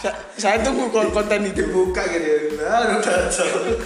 [0.00, 1.60] Sa- Saya tunggu kon- konten itu.
[1.60, 3.76] dibuka gitu nah udah jauh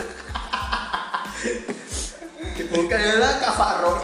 [2.55, 3.93] dibuka ya lah kafaro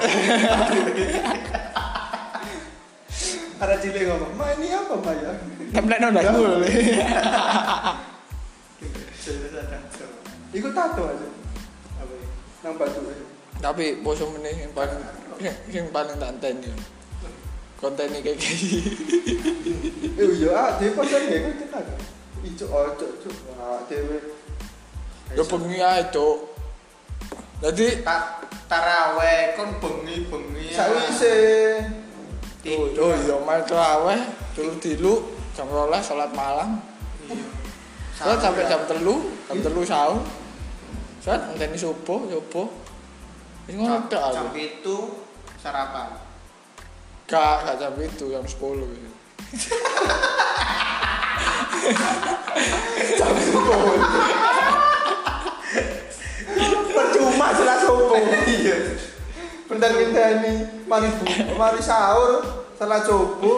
[3.54, 5.30] Ada cilik ngomong, ma ini apa ma ya?
[5.70, 6.66] Template nona dulu.
[10.52, 11.28] Ikut tato aja.
[11.96, 12.26] apa ya
[12.62, 13.24] Nang batu aja.
[13.58, 15.02] Tapi poso meneh yang paling
[15.42, 16.70] yang, paling tak enteni.
[17.78, 18.78] Konten ini kayak gini.
[20.14, 21.94] Eh iya, ah, dia pasang gak ikut tenaga.
[22.46, 23.36] Ijo ojo, cuk.
[23.58, 24.18] Ah, dewe.
[25.34, 26.54] Ya bengi ae, Cuk.
[27.64, 28.04] Jadi
[28.68, 31.34] taraweh kon bengi bengi Sakwise
[32.76, 34.20] oh, oh iya mal terawih
[34.52, 35.14] dulu dilu
[35.56, 36.82] jam 12 salat malam.
[38.14, 40.22] Salat sampai jam telu, jam telu sahur.
[41.22, 42.68] Saat enteni subuh, subuh.
[43.64, 44.58] Wis ngono tok jam aku.
[44.58, 44.96] itu
[45.56, 46.08] sarapan
[47.24, 49.10] Gak, gak jam itu, jam 10 gitu.
[56.94, 58.16] percuma jelas sopo.
[58.46, 58.76] Iya.
[59.64, 60.52] Bentar kita ini
[60.84, 61.24] mari bu,
[61.56, 62.44] mari sahur,
[62.76, 63.54] salah coba,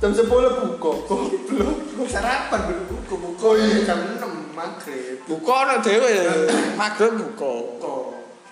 [0.00, 0.90] jam 10 buka.
[1.06, 1.78] Goblok.
[2.08, 3.86] sarapan berbuku buku Oh, iya.
[3.86, 6.34] jam enam maghrib Buka ana dhewe ya.
[6.74, 7.52] Maghrib buka.
[7.78, 8.02] kok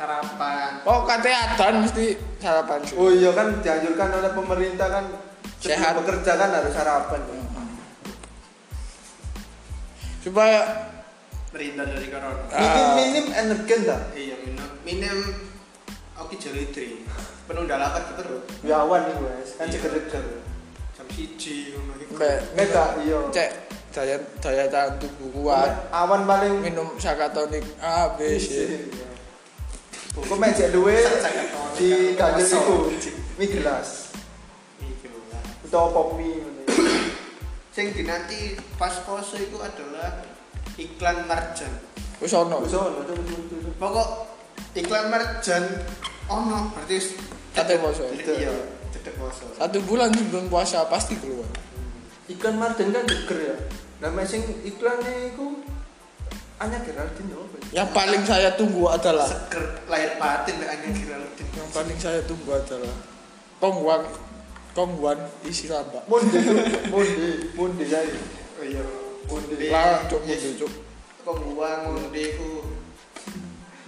[0.01, 2.05] sarapan Kok katanya adan mesti
[2.39, 2.97] sarapan sih.
[2.97, 5.05] Oh iya kan dianjurkan oleh pemerintah kan
[5.61, 5.93] Sehat.
[5.95, 7.21] bekerja kan harus sarapan.
[7.21, 7.37] ya.
[10.21, 10.61] Supaya
[11.51, 12.93] terhindar dari corona Minim Ah.
[12.95, 14.01] minim energen dah.
[14.15, 15.19] iya minum minum
[16.15, 17.03] oke jelitri
[17.45, 19.75] penuh dalapan terus Biawan nih guys, kan Iya.
[19.75, 20.25] seger-seger.
[20.95, 23.19] jam siji ngono iku mbak Mega iya.
[23.29, 23.51] cek
[23.91, 25.91] daya daya tahan tubuh kuat.
[25.91, 28.79] Awan paling Minum sakatonik A B C.
[30.11, 30.99] Kok mek cek duwe
[31.79, 33.17] di kaget iku Kosong.
[33.39, 34.11] mie gelas
[34.83, 35.43] Iki lho lah.
[35.65, 36.43] utawa pop mie
[37.75, 40.21] sing dinanti pas poso itu adalah
[40.77, 41.73] iklan marjan
[42.21, 42.61] Wis ono.
[42.61, 43.01] Wis ono
[43.79, 44.09] pokok
[44.77, 45.65] iklan marjan
[46.27, 47.09] ono berarti wis
[47.51, 48.05] Kate poso.
[48.13, 48.53] iya
[48.93, 51.47] cedek poso Satu bulan sebelum puasa pasti keluar.
[52.31, 53.57] Ikan marden kan seger ya.
[53.99, 55.59] Nah, mek sing iklannya iku
[56.61, 57.57] Anya Geraldine ya apa?
[57.73, 62.53] Yang paling saya tunggu adalah seger lahir batin lek hanya Geraldine yang paling saya tunggu
[62.53, 62.95] adalah
[63.57, 64.05] kongguan
[64.77, 65.19] kongguan
[65.49, 66.05] isi lambak.
[66.05, 66.61] Monde tuh,
[66.93, 68.01] monde, monde ya.
[68.61, 68.83] oh iya
[69.25, 69.55] Monde.
[69.73, 70.73] Lah, cuk mundur cuk.
[71.21, 72.49] kok gua ngonde ku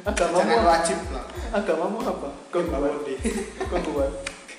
[0.03, 2.29] Agamamu jangan wajib lah agamamu apa?
[2.57, 3.15] Ngonde.
[3.69, 4.13] Kongguan.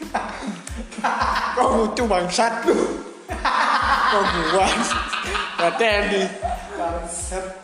[1.57, 2.77] Kok lucu bangsat lu.
[5.57, 6.21] Berarti Andy.
[6.77, 7.62] bangsat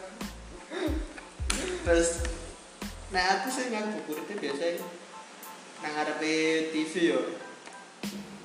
[1.89, 2.21] terus
[3.09, 4.77] Nah aku sih ngabuburitnya biasa
[5.81, 6.33] nang ngarepe
[6.69, 7.19] TV yo.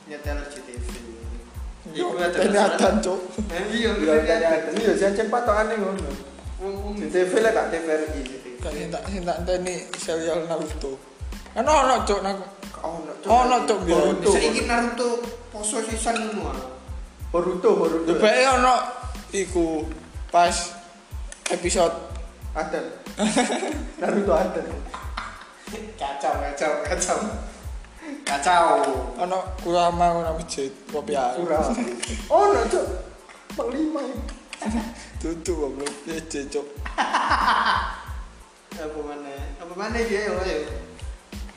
[0.08, 0.40] Nyetel.
[1.92, 3.20] Yo, Iku ada ternyata cuk.
[3.44, 6.08] Nah, iya, Iya, iya, iya, jancen patokane ngono.
[6.96, 8.20] Di TV lah gak TVRI.
[8.64, 10.96] Gak tak sing tak enteni serial Naruto.
[11.52, 12.40] Kan ono cuk nang
[12.84, 13.96] Ono, Ono, Cuk, biar.
[14.00, 14.32] Boruto.
[14.32, 15.20] Saiki Naruto
[15.52, 16.60] poso sisan ngono ah.
[17.28, 18.08] Boruto, Boruto.
[18.08, 18.74] Debeke ono
[19.36, 19.84] iku
[20.32, 20.72] pas
[21.52, 21.92] episode
[22.56, 23.03] Ada.
[24.02, 24.62] Naruto ada.
[25.94, 27.18] Kacau, kacau, kacau.
[28.26, 28.66] Kacau.
[29.20, 31.34] ono Kurama ngono masjid kopiah.
[31.38, 31.70] Kurang.
[32.34, 32.86] Ono, Cuk.
[33.54, 34.02] Panglima.
[35.22, 36.66] Tutu goblok piye cuk.
[38.74, 39.32] Apa mana?
[39.62, 40.68] Apa mana dia yo ayo.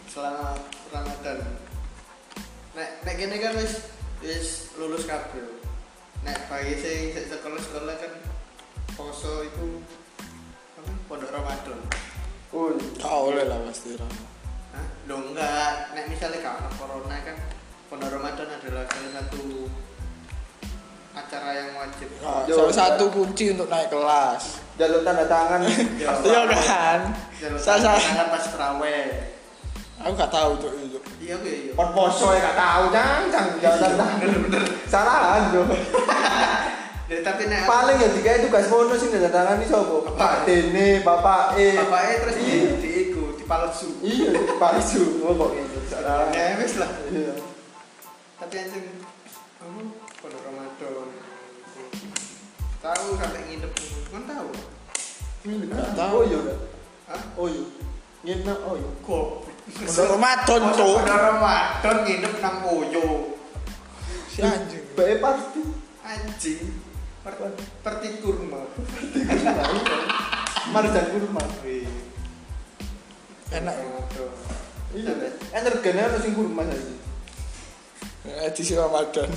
[0.05, 0.53] Selama
[0.93, 1.41] Ramadan.
[2.77, 3.89] Nek nek kene kan wis
[4.21, 5.41] wis lulus kabeh.
[6.21, 8.13] Nek bagi sing sik sekolah-sekolah kan
[8.93, 9.81] poso itu?
[11.07, 11.79] Pondok Ramadan.
[12.51, 14.07] Oh, Gak oleh lah pasti ra.
[14.75, 14.85] Hah?
[15.07, 17.35] Loh enggak, nek misalnya kalau corona kan
[17.87, 19.67] Pondok Ramadan adalah salah satu
[21.17, 22.07] acara yang wajib.
[22.21, 24.61] Nah, salah satu kunci untuk naik kelas.
[24.77, 25.65] jalur tanda tangan.
[25.97, 26.99] Iya kan?
[27.41, 29.07] Jalur sa- tangan pas terawih.
[29.97, 30.99] Aku gak tahu cuk itu.
[31.25, 31.71] Iya oke iya.
[31.73, 33.47] Kon poso ya gak tahu, cang, cang.
[33.57, 34.17] Jalur tanda tangan.
[34.21, 34.63] Bener-bener.
[34.85, 35.61] Salahan, Jo.
[37.07, 39.95] Ya, tapi nek Paling ya jika tugas mono sing tanda tangan iki sapa?
[40.19, 41.79] Pak Dene, Bapak E.
[41.79, 42.71] bapaknya terus di Iya.
[42.83, 43.87] di iku dipalsu.
[44.03, 45.23] Iya, palsu.
[45.23, 45.79] Oh kok gitu.
[45.87, 46.27] Salah.
[46.35, 46.91] Ya wis lah.
[47.07, 47.31] Iya.
[48.37, 48.85] Tapi anjing
[49.55, 49.81] kamu
[50.19, 51.07] Pondok Ramadan.
[52.83, 53.71] Tahu sampai nginep.
[54.11, 54.49] Kan tahu.
[55.47, 56.11] Gak tahu.
[56.11, 56.39] Oh iya.
[56.43, 56.59] Kak.
[57.07, 57.21] Hah?
[57.39, 57.63] Oh iya.
[58.27, 58.91] Nginep oh iya.
[58.99, 59.27] Kok.
[59.79, 60.95] Pondok Ramadan cuk.
[60.99, 63.07] Pondok Ramadan nginep nang Oyo.
[64.27, 64.83] Si anjing.
[64.91, 65.63] Bae pasti.
[66.03, 66.86] Anjing.
[67.27, 67.51] Per,
[67.83, 68.63] perti kurma.
[70.71, 71.43] Marjan kurma.
[73.51, 73.75] Enak.
[73.75, 74.31] Ramadan.
[74.95, 75.11] Iya.
[75.51, 76.95] Energene ono sing kurma saiki.
[78.47, 79.27] Edisi Ramadan.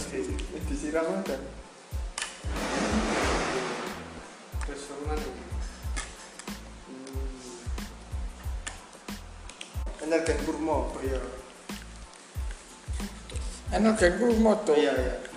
[0.71, 1.35] Disiram aja.
[4.71, 5.35] Terus kurma nih.
[10.07, 10.95] Energen kurma.
[11.03, 11.21] Iya.
[13.75, 14.79] Enak kan ku moto.
[14.79, 15.30] Iya iya.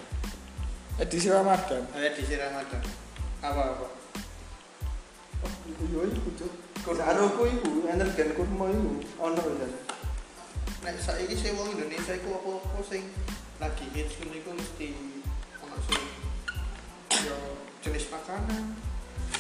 [1.02, 1.82] Edisi Ramadan.
[1.90, 2.82] Ada di si Ramadan.
[3.42, 3.88] Apa apa?
[5.42, 5.52] Oh,
[5.90, 6.54] iya iku, Cuk.
[6.94, 9.68] Saroku iku energen kurma iku ono ya.
[10.86, 13.10] Nek saiki sing wong Indonesia iku apa-apa sing
[13.58, 14.88] lagi hits ngono iku mesti
[15.66, 16.04] ono sing
[17.26, 17.38] yo
[17.82, 18.78] jenis makanan,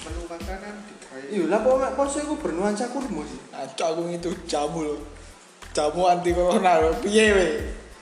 [0.09, 1.21] menu makanan digawe.
[1.29, 3.39] Iya, lah kok poso iku bernuansa kurma sih.
[3.53, 4.95] Acok aku itu jamu lho.
[5.69, 6.97] Jamu anti corona lho.
[6.97, 7.47] Piye we?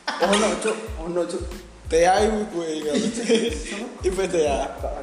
[0.07, 0.77] Ono, Cuk.
[1.03, 1.70] Ono, Cuk.
[1.91, 2.95] TA ibu gue ingat.
[4.07, 4.63] Ibu TA.
[4.79, 4.93] Gak.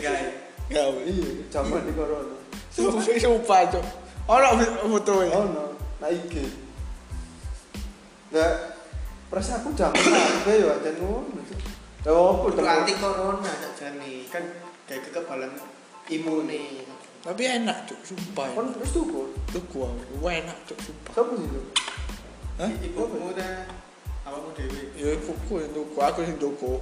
[0.00, 0.32] Enggak ya.
[0.72, 1.00] Gak we.
[1.12, 2.36] Iya, di corona.
[2.72, 3.84] Sumpah sumpah cok.
[4.24, 4.48] Ono
[4.96, 5.28] foto e.
[5.28, 5.64] Ono,
[6.00, 6.48] nah iki.
[8.32, 8.72] Lah
[9.28, 11.44] perasa aku jaman kabeh yo aja ngono.
[12.08, 14.24] Lah opo Itu anti corona sakjane.
[14.32, 14.44] Kan
[14.88, 15.52] kayak kekebalan
[16.08, 16.88] imun nih.
[17.20, 18.48] Tapi enak cok, sumpah.
[18.56, 19.28] Kon wis tuku.
[19.52, 21.12] Tuku aku, Wah, enak cok, sumpah.
[21.12, 21.60] Sopo sih itu?
[22.56, 22.70] Hah?
[22.80, 23.68] Ibumu dah
[24.30, 24.82] apamu dewe.
[24.94, 26.72] Ya ibuku yang tuku, aku yang tuku.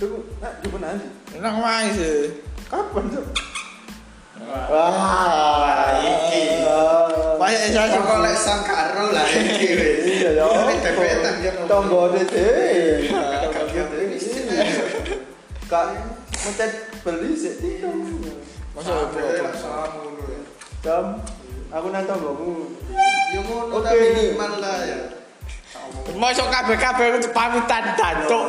[0.00, 1.08] Tuku, nak coba nanti.
[1.36, 2.40] Enak main sih.
[2.72, 3.26] Kapan, Cuk?
[4.36, 4.64] Wah.
[4.72, 6.64] Wah, iki.
[7.36, 9.96] Banyak yang saya Kok lek sang karo lah iki wis.
[10.24, 10.44] Iya ya.
[10.44, 12.48] Nek depetan ya Tonggo dede.
[13.12, 15.20] Gak- gak- gak- gak-
[15.66, 15.84] Kak
[16.46, 16.72] mencet
[17.04, 17.92] beli sih tidak.
[18.72, 19.50] Masa ya bro?
[19.56, 20.40] sama ngono ya.
[20.84, 21.04] Jam
[21.72, 22.76] aku nang tonggomu.
[23.32, 23.84] Ya ngono Oke.
[23.88, 25.15] tapi minimal lah ya.
[26.16, 28.46] Masuk kabeh-kabeh aku pamitan dancuk.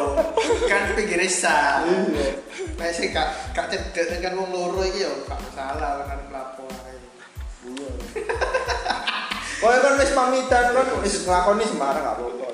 [0.71, 1.83] kan pinggir sa.
[1.83, 2.39] Iya.
[2.77, 6.19] Nek sing gak gak cedek kan wong loro iki ya gak masalah kan.
[7.67, 7.89] Iya.
[9.57, 12.47] Kalau kan wis pamitan kan wis nglakoni sembarang gak apa-apa.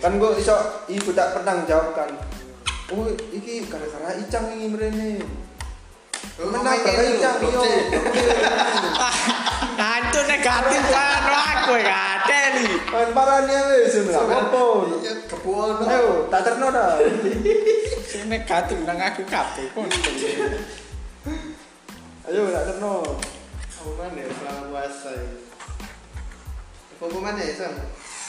[0.00, 0.54] Kan gua iso
[0.88, 2.14] iku tak pernah jawabkan.
[2.94, 5.45] Oh, iki gara-gara Icang ini mrene.
[6.36, 7.64] Menang yo.
[9.76, 12.52] Hantu negatif kan aku ngaten.
[12.92, 14.64] Kan parane wis gak apa-apa.
[15.00, 15.84] Ya kebuono.
[15.88, 17.00] Ayo, tak terno dah.
[18.04, 19.88] Sing negatif nang aku kabeh kon.
[22.28, 23.16] Ayo, tak terno.
[23.80, 25.28] Apa mana ya selama puasa ya?
[27.00, 27.72] Apa mana ya Sam?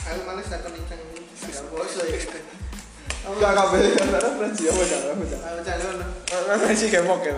[0.08, 1.28] Aku males takon icang ini.
[1.28, 2.20] Gak puasa ya.
[3.28, 4.98] Enggak kabeh referensi apa ya?
[5.12, 5.38] Apa ya?
[5.52, 6.06] Aku cari ono.
[6.48, 7.38] Referensi kayak mokel.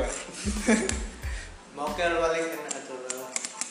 [1.74, 2.94] Mokel paling enak aja.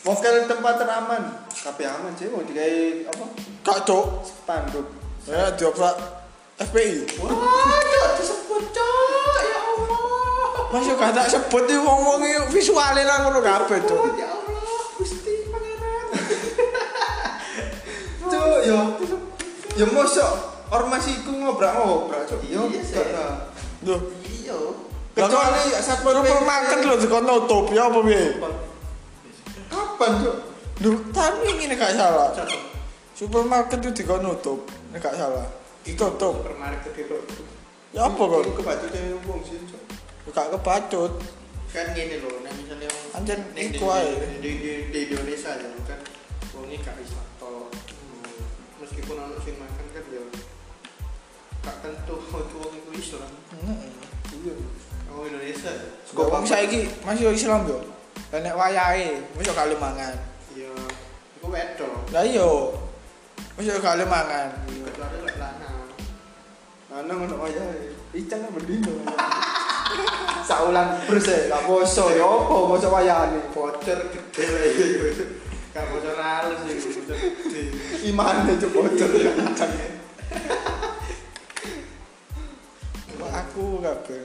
[0.02, 1.22] Mokel tempat teraman.
[1.46, 3.24] Tapi aman sih mau dikai apa?
[3.62, 4.06] Kak Cok.
[4.26, 4.87] Spanduk.
[5.30, 5.94] Ya dioprak
[6.58, 7.22] FPI.
[7.22, 10.74] Wah, cok disebut cok ya Allah.
[10.74, 14.02] Masuk ya gak tak sebut iki wong-wong visuale lah ngono kabeh cok.
[14.18, 16.06] Ya Allah, Gusti pangeran.
[18.26, 18.74] Cok yo.
[18.74, 18.80] Ya.
[19.78, 23.33] ya mosok ormas iku ngobrak-ngobrak cok Iya, gak tau.
[23.87, 24.57] Loh, iya
[25.14, 28.24] kecuali satpol supermarket lho dikon nutup ya apa piye?
[29.68, 30.37] kapan cok
[30.78, 32.31] Duh, tapi ini gak salah.
[33.11, 34.62] Supermarket itu dikon nutup,
[34.94, 35.42] ini gak salah.
[35.83, 36.38] Ditutup.
[36.38, 37.18] supermarket itu
[37.90, 38.46] Ya apa kok?
[38.54, 39.83] Kebacut yang wong sih cok
[40.31, 41.12] Gak kebacut.
[41.68, 44.09] kan gini loh nek misalnya Anjen iku ae.
[44.40, 44.52] di,
[44.88, 46.00] Indonesia ya kan
[46.57, 47.68] wongi gak iso tol
[48.81, 50.22] meskipun ono sing makan kan ya
[51.66, 53.79] gak tentu itu wong iku Islam Heeh.
[54.44, 54.55] iya
[55.18, 55.73] oh Indonesia?
[56.14, 57.79] Kok wong saiki masih Islam yo.
[58.31, 60.14] Lah nek wayahe mesti kali mangan.
[60.55, 60.71] iya
[61.40, 62.49] iku wedok Lah iya.
[63.59, 64.49] Mesti kali mangan.
[64.68, 65.77] kecuali lek lanang
[66.88, 67.62] Ana ngono aja.
[68.14, 68.94] Icang kan berdino.
[70.49, 73.53] Saulan bers e, gak poso ya apa poso wayane.
[73.53, 75.12] bocor gede iya
[75.77, 77.62] gak bocor halus sih bocor gede
[78.09, 79.73] Imane cok bocor icang.
[80.33, 80.78] Kok
[83.24, 84.22] aku kabeh.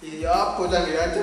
[0.00, 1.22] iya apa jangan aja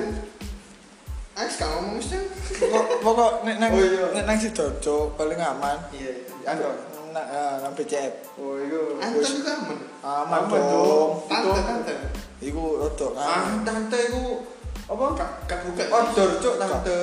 [1.33, 2.21] Ah, gak ngomong sih.
[2.61, 4.05] Pokok pokok nek nang Oh, iya.
[4.13, 5.81] nek nang Sidoarjo paling aman.
[5.89, 6.13] Iya.
[6.45, 6.69] Ando.
[7.09, 8.37] Nang ah, nang BCF.
[8.37, 9.01] Oh iku.
[9.01, 9.77] Anton juga aman.
[10.05, 11.25] Aman dong.
[11.25, 11.95] Tante tante.
[12.37, 13.65] Iku rodok Ah, kan.
[13.65, 14.45] tante iku
[14.85, 15.05] apa?
[15.17, 15.83] Kak kak buka.
[15.89, 16.97] Order cok tante.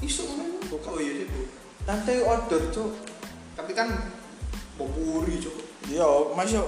[0.00, 0.48] Isu mana?
[0.72, 1.44] Oh iya sih bu.
[1.84, 2.90] Tante order cok.
[3.60, 3.92] Tapi kan
[4.80, 5.56] boburi cok.
[5.92, 6.64] Iya, masuk.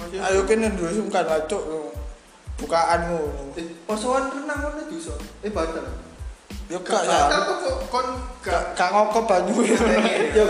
[0.00, 1.62] Ayo kene dulu sungkan lah cuk.
[2.58, 3.52] Bukaan ngono.
[3.58, 5.14] Eh, posoan renang ngono bisa.
[5.42, 5.86] Eh batal.
[6.70, 7.28] Yo gak ya.
[7.28, 8.06] Tapi kok kon
[8.42, 9.54] Gak gak ngokop banyu.
[10.38, 10.46] Yo.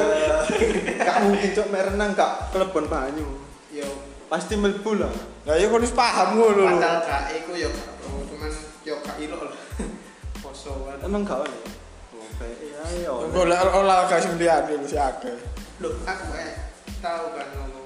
[1.03, 3.27] Gak mungkin cok mek renang gak kelebon banyu.
[3.75, 3.87] yo
[4.31, 5.13] Pasti mlebu lah.
[5.45, 6.65] Lah yo kon wis paham ngono lho.
[6.79, 7.71] padahal gak iku yo
[8.31, 8.51] cuman
[8.87, 9.57] yo gak ilok lah.
[10.47, 10.97] Posoan.
[11.03, 11.59] Emang gak ono.
[12.17, 13.27] Oh, iya yo.
[13.35, 15.37] Golek olahraga sing liyane lho si akeh.
[15.83, 16.55] Loh, aku eh
[17.03, 17.82] tahu kan ngomong.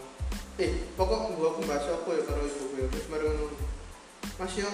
[0.56, 3.60] Eh, pokok gua aku bahas apa ya karo ibu gue terus baru ngomong.
[4.36, 4.68] Mas yo,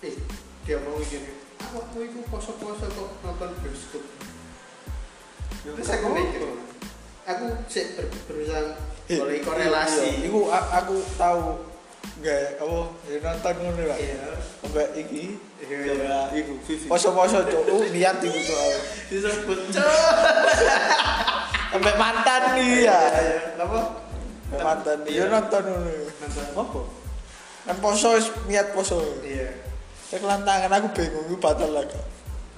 [0.00, 0.14] eh
[0.62, 1.32] dia mau gini.
[1.58, 4.04] Aku aku itu poso-poso kok nonton bioskop.
[5.62, 6.42] Terus aku mikir,
[7.24, 8.76] aku sih ber berusaha
[9.08, 10.20] boleh korelasi.
[10.20, 11.64] Iya, Iku a- aku tahu
[12.20, 13.96] gak apa ya nonton ngono lah.
[13.96, 14.36] Iya.
[14.60, 15.22] Sampai iki
[15.62, 16.90] Iya, Iku Vivi.
[16.90, 18.60] poso-poso cuk uh, niat iku cuk.
[19.08, 19.86] Disebut cok.
[21.72, 23.00] Sampai mantan nih ya.
[23.56, 24.01] Apa?
[24.60, 25.90] Mantan nih yo nonton ngono.
[26.20, 26.44] Nonton.
[26.52, 26.80] Apa?
[27.62, 29.00] Kan poso wis niat poso.
[29.24, 29.48] Iya.
[30.12, 32.04] Cek lantangan aku bingung iku batal lah Kak.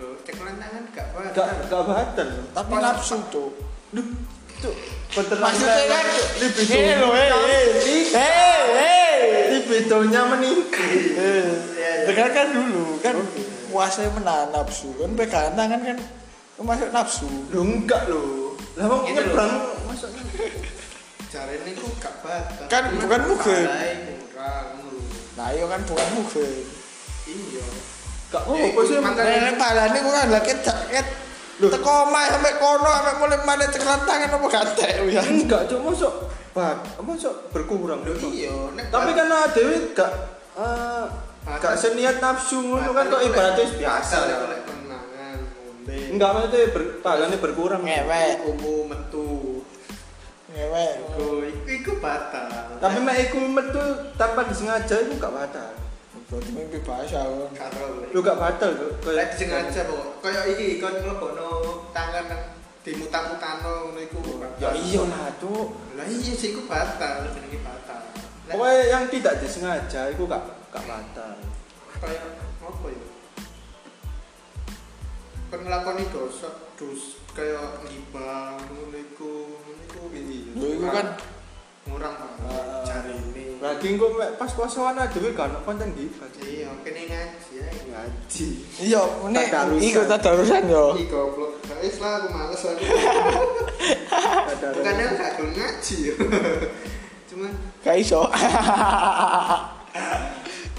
[0.02, 1.18] Loh, cek tangan gak apa?
[1.30, 2.28] Gak gak batal.
[2.50, 3.52] Tapi nafsu cuk.
[3.94, 4.06] Duh.
[5.14, 6.06] Betul Maksudnya kan
[6.40, 7.08] libido.
[7.14, 7.66] Eh, eh,
[8.16, 9.42] eh, eh.
[9.54, 10.88] libidonya meningkat.
[10.90, 11.36] Iya,
[11.78, 11.92] iya.
[12.10, 13.14] dengarkan dulu kan
[13.70, 15.98] puasanya menahan nafsu kan pegangan tangan kan
[16.64, 18.56] masuk nafsu Lu enggak lo.
[18.74, 19.52] Lah mau Gitu nyebrang
[21.64, 21.72] masuknya.
[21.72, 22.64] Jarene ku gak batal.
[22.68, 23.62] Kan Cuman bukan ngono.
[25.34, 26.46] nah iya kan bukan mungkin
[27.24, 27.64] Iya.
[28.30, 28.96] Gak Ya, apa sih.
[29.00, 31.06] nenek balane ku kan lagi ket
[31.54, 31.70] Loh.
[31.70, 36.14] teko omah sampai kono sampai mulai mana cekelan tangan apa gantek ya Enggak, cuk masuk
[36.50, 38.02] bak, masuk berkurang.
[38.02, 38.30] Loh Cuk.
[38.30, 40.10] iya, nek Tapi kan dewe gak
[40.54, 41.06] eh
[41.56, 44.60] gak seniat nafsu ngono kan kok ibaratnya biasa Batal lah.
[45.84, 47.82] Enggak maksudnya ber, balane berkurang.
[47.82, 49.33] ngewek Kumu metu.
[50.54, 52.46] Ngewek Iku iku, iku batal.
[52.78, 53.82] Tapi mek iku metu
[54.14, 55.70] tanpa disengaja itu gak batal.
[56.24, 57.20] berarti mimpi bahasa
[57.52, 59.12] kan karo Lu gak batal kok.
[59.12, 60.24] Lek disengaja kok.
[60.24, 61.50] Kaya iki kon nglebokno
[61.92, 62.42] tangan nang
[62.84, 64.20] dimutang-mutano ngono iku.
[64.60, 65.68] Ya iya lah, cuk.
[65.98, 68.00] Lah iya sih iku batal, jenenge batal.
[68.44, 71.34] Pokoknya yang tidak disengaja itu gak gak batal.
[72.04, 72.20] kaya
[72.60, 73.08] apa ya?
[75.48, 79.63] Kon nglakoni dosa, dus kaya ngibang ngono iku, iku.
[80.04, 81.06] Lho, iku kan
[81.84, 82.28] ngurang Ah.
[82.40, 83.44] banget jarine.
[83.58, 86.20] Lagi engko mek pas posoan dhewe gak ono konten gitu.
[86.38, 87.68] Iya, kene ngaji ya.
[87.88, 88.46] Ngaji.
[88.78, 89.80] iya ini Tadarusan.
[89.82, 91.52] iku tadarusan yo Ih goblok.
[91.80, 92.84] Wis lah aku males aku.
[94.74, 96.14] Bukannya gak gelem ngaji ya.
[97.32, 97.50] Cuman
[97.80, 98.20] gak iso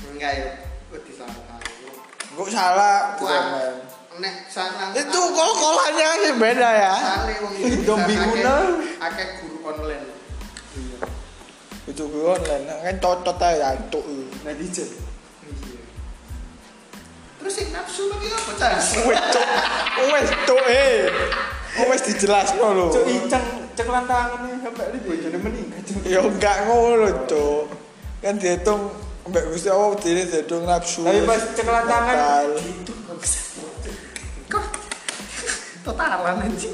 [0.07, 0.47] enggak ya,
[0.89, 1.59] wedi salah.
[2.35, 3.15] kok salah
[4.49, 4.89] Salah.
[4.95, 6.95] itu kol-kolannya sih beda ya.
[7.85, 8.55] Zombie guna.
[9.01, 10.07] Akeh guru online.
[11.85, 14.01] itu gue online kan cocot aja antuk
[14.41, 14.89] netizen.
[14.89, 15.85] Iya.
[17.37, 18.85] Terus sing nafsu lagi apa cas?
[19.05, 19.47] wes cok
[20.09, 21.05] wes cok eh
[21.85, 23.45] wes dijelasno lho Cuk icang
[23.77, 25.77] ceklan tangannya sampai di bojone meninggal.
[25.85, 26.01] Cuk.
[26.09, 27.63] ya enggak ngono cok
[28.25, 28.81] kan dihitung
[29.29, 32.49] mbak Gusti Allah diri dihitung nafsu Tapi pas ceklan tangan Batal.
[35.85, 36.73] Totalan anjing.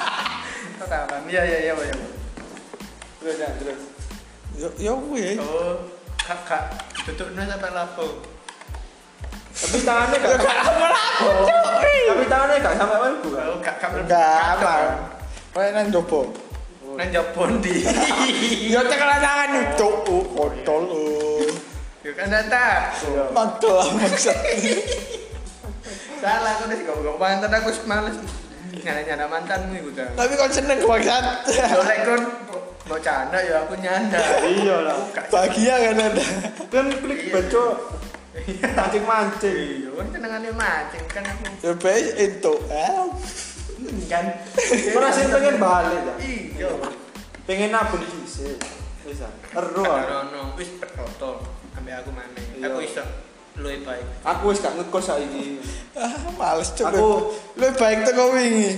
[0.80, 1.20] totalan.
[1.28, 1.96] Iya iya iya, iya.
[3.20, 3.80] Terus ya, terus.
[4.54, 5.36] Yo yo kuwi.
[5.42, 5.76] oh
[6.24, 6.62] kak kak
[7.04, 8.06] tutup sampai lapo
[9.50, 10.40] Tapi tangannya gak
[12.06, 13.44] Tapi tangannya gak sampai melbu kan?
[13.50, 14.86] oh kak kak Enggak aman.
[15.52, 16.30] Kayak nang jopo.
[16.94, 17.82] nang jabon di
[18.74, 19.88] Yo tekan tangan itu.
[20.06, 20.82] Oh, kontol.
[20.86, 21.50] oh.
[22.06, 22.94] Yo kan data.
[23.34, 24.38] Mantul lah maksud.
[26.20, 28.16] Salah aku udah gak mantan aku males.
[28.74, 30.08] Nyana-nyana mantanmu iku ta.
[30.16, 31.24] Tapi kon seneng bangsat.
[31.78, 32.22] Oleh kon
[32.88, 34.18] mau canda ya aku nyanda.
[34.44, 34.96] Iya lah.
[35.12, 36.24] Gak Bahagia kan ada.
[36.72, 37.64] Kan klik baca
[38.74, 39.56] mancing-mancing.
[39.86, 42.54] Iya, kan senengane mancing kan aku Ya bae itu.
[42.72, 43.06] Ah.
[44.10, 44.24] kan.
[44.96, 46.14] Ora sih pengen balik ya.
[46.18, 46.70] Iya.
[47.44, 48.58] Pengen nabung dhisik.
[49.04, 49.32] Wis ah.
[49.54, 49.84] Ero.
[49.84, 50.02] ah.
[50.02, 50.72] Rono wis
[51.76, 52.44] ambek aku maneh.
[52.58, 52.72] Iya.
[52.72, 53.04] Aku iso
[53.54, 54.04] luwih baik.
[54.24, 55.62] Aku wis gak ngekos saiki.
[55.94, 56.86] Ah, males cuk.
[56.86, 58.74] Aku- lu baik teko wingi.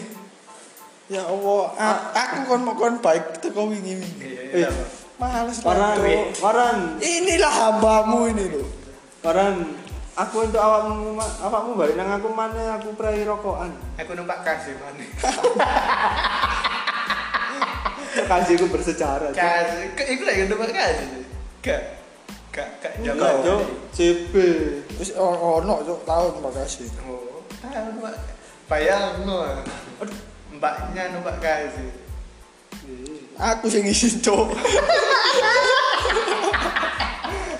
[1.06, 4.26] Ya Allah, a- aku kon mau kon baik teko wingi wingi.
[4.26, 4.60] Iya, Eh.
[4.62, 4.70] iya.
[5.16, 6.28] Males Waran, lah.
[6.44, 8.68] waran, Inilah hambamu ini loh.
[9.22, 9.64] waran.
[10.14, 13.72] Aku untuk awakmu, awakmu balik nang aku mana aku prai rokokan.
[13.96, 15.08] Aku numpak kasih maneh.
[18.16, 19.28] Kasihku bersejarah.
[19.30, 21.08] Kasih, iku lagi numpak kasih.
[21.60, 21.80] Gak
[22.56, 23.60] gak gak Enggak, Cuk.
[23.92, 24.32] CB.
[24.96, 26.88] Wis ono cuk tahun makasih.
[27.04, 28.16] Oh, tahu numpak.
[28.64, 29.44] Bayangno.
[30.56, 31.92] Mbaknya numpak kasih.
[33.36, 34.56] Aku sing ngisi cuk.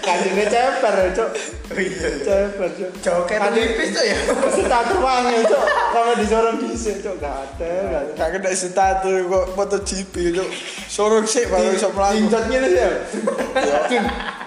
[0.06, 1.30] Kasihnya ceper, Cuk.
[1.66, 2.08] Oh iya.
[2.22, 3.26] Ceper, Cuk.
[3.26, 4.18] Kasih- tipis tuh ya.
[4.54, 5.62] Status wangi, Cuk.
[5.66, 7.18] Kalau disorong dhisik, Cuk.
[7.18, 8.12] Gak ada, gak ada.
[8.14, 10.48] Gak kena status kok MotoGP cuk.
[10.86, 12.22] Sorong sik baru iso mlaku.
[12.22, 12.90] Kinjot ngene sih ya.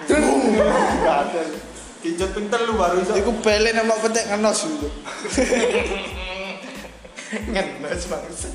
[0.08, 1.40] Gak ada.
[2.00, 3.12] Kinjot ping telu baru iso.
[3.12, 4.92] Iku belen sama petek ngenos cuk.
[7.52, 8.54] Ngenes banget.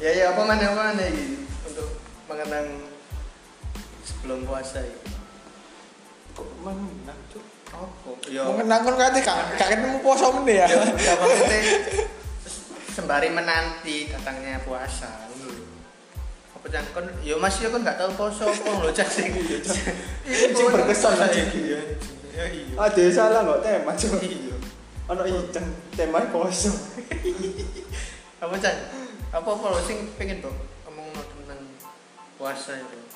[0.00, 2.00] Ya ya apa mana mana ini untuk
[2.30, 2.86] mengenang
[4.06, 5.17] sebelum puasa ini.
[6.68, 7.44] Kok menang, Cuk?
[7.72, 8.10] Apa?
[8.28, 8.44] Ya.
[8.44, 10.68] Mengenang kon kate gak gak ketemu poso meneh ya.
[10.68, 11.60] Ya, ya maksudnya
[12.96, 15.08] sembari menanti datangnya puasa.
[16.52, 19.32] Apa jan kon ya Mas ya kon gak tahu poso apa lho cak sing.
[20.28, 21.40] Sing berkesan aja.
[21.40, 21.80] Iya.
[22.36, 22.74] Ya iya.
[22.76, 24.20] Ada salah nggak tema, Cuk.
[24.20, 24.56] Iya.
[25.08, 25.66] Ono iceng
[25.96, 26.68] tema poso.
[28.44, 28.76] Apa jan?
[29.32, 30.52] Apa apa lho sing pengen kok
[30.84, 31.64] ngomong tentang
[32.36, 33.07] puasa itu.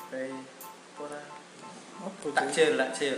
[2.33, 3.17] Takjil, takjil.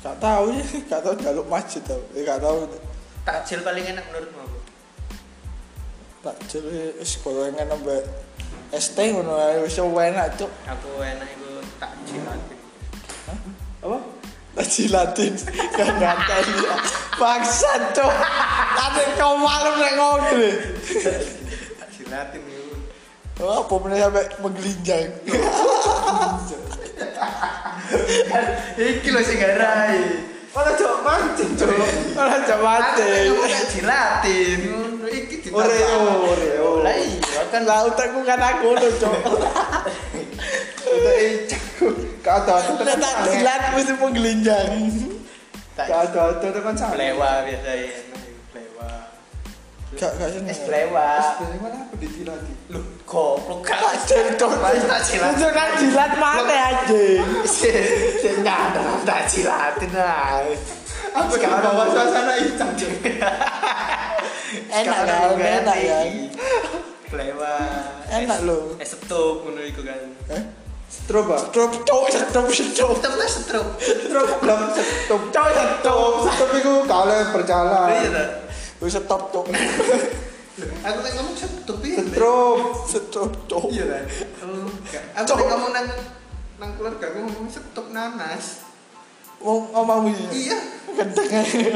[0.00, 2.00] Gak tahu ya, gak tahu jaluk masjid tau.
[2.16, 2.64] Eh gak tahu
[3.20, 4.58] Takjil paling enak menurutmu apa?
[6.20, 8.04] tak jeli wis gorengan ambek
[8.76, 10.52] es teh ngono ae wis enak cuk.
[10.68, 12.54] Aku enak itu takjil aja.
[13.80, 13.98] Apa?
[14.50, 15.32] Tak jilatin
[15.80, 16.76] gak ngantai ya.
[17.16, 18.12] Bangsat cuk.
[18.76, 20.56] Ate kau malu nek ngono deh.
[21.80, 22.76] Takjilatin itu.
[23.40, 25.08] Oh, apa meneh sampe menggelinjang.
[28.80, 29.98] Iki lho sing garai.
[30.50, 31.70] Ono Cuk mancing, Cuk.
[32.18, 34.58] Ora Aku kan jilatin.
[34.66, 35.62] Ngono iki ditambah.
[35.62, 36.68] Oreo, Oreo.
[36.82, 38.90] Lah iya kan Kan lautakku kan aku lho
[41.38, 41.64] iceng.
[42.20, 44.70] Gak ada, itu Nek kan tak jilat mesti menggelinjang.
[45.78, 48.09] Gak ada, itu kan biasanya enak itu plewa.
[49.98, 50.54] Gak gak seneng.
[50.54, 51.10] Es plewa.
[51.18, 52.52] Sebenarnya apa ditilati?
[52.70, 54.50] Lu goblok gak Ajar cuk.
[54.62, 55.32] Mas tak jilat.
[55.34, 57.26] Itu kan jilat mana anjing.
[57.42, 60.54] Sing nyadar tak jilatin ae.
[61.10, 62.34] Aku gak bawa suasana
[62.78, 62.92] Cuk.
[64.70, 66.06] Enak kan, enak kan.
[67.10, 67.54] Plewa.
[68.14, 68.78] Enak lho.
[68.78, 69.98] Es setup ngono iku kan.
[70.30, 70.42] Eh?
[70.90, 71.38] Stroba.
[71.38, 72.94] Strop cuk, strop strop.
[72.98, 73.66] Setup lah setup.
[73.78, 75.22] Strop belum stop.
[75.30, 75.48] Cok,
[75.82, 76.12] stop.
[76.34, 77.90] Stop itu kalau berjalan.
[77.94, 78.49] Iya.
[78.80, 79.46] Wis stop cuk.
[80.60, 82.00] Aku kan ngomong ya.
[82.04, 82.58] Strop.
[82.88, 83.68] Strop cuk.
[83.72, 84.04] Iya kan?
[85.20, 85.86] Aku nek ngomong nang
[86.60, 88.64] nang keluarga aku ngomong setup nanas.
[89.40, 90.58] Wong ngomong Iya.
[90.96, 91.72] Gendeng ae.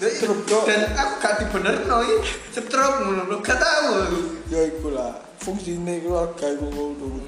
[0.00, 0.64] Setup, Cok.
[0.64, 2.16] Dan aku gak dibenerno iki.
[2.54, 4.20] Setrop ngono lho, gak tahu aku.
[4.48, 5.12] Ya iku lah.
[5.42, 7.20] Fungsine keluarga iku ngono.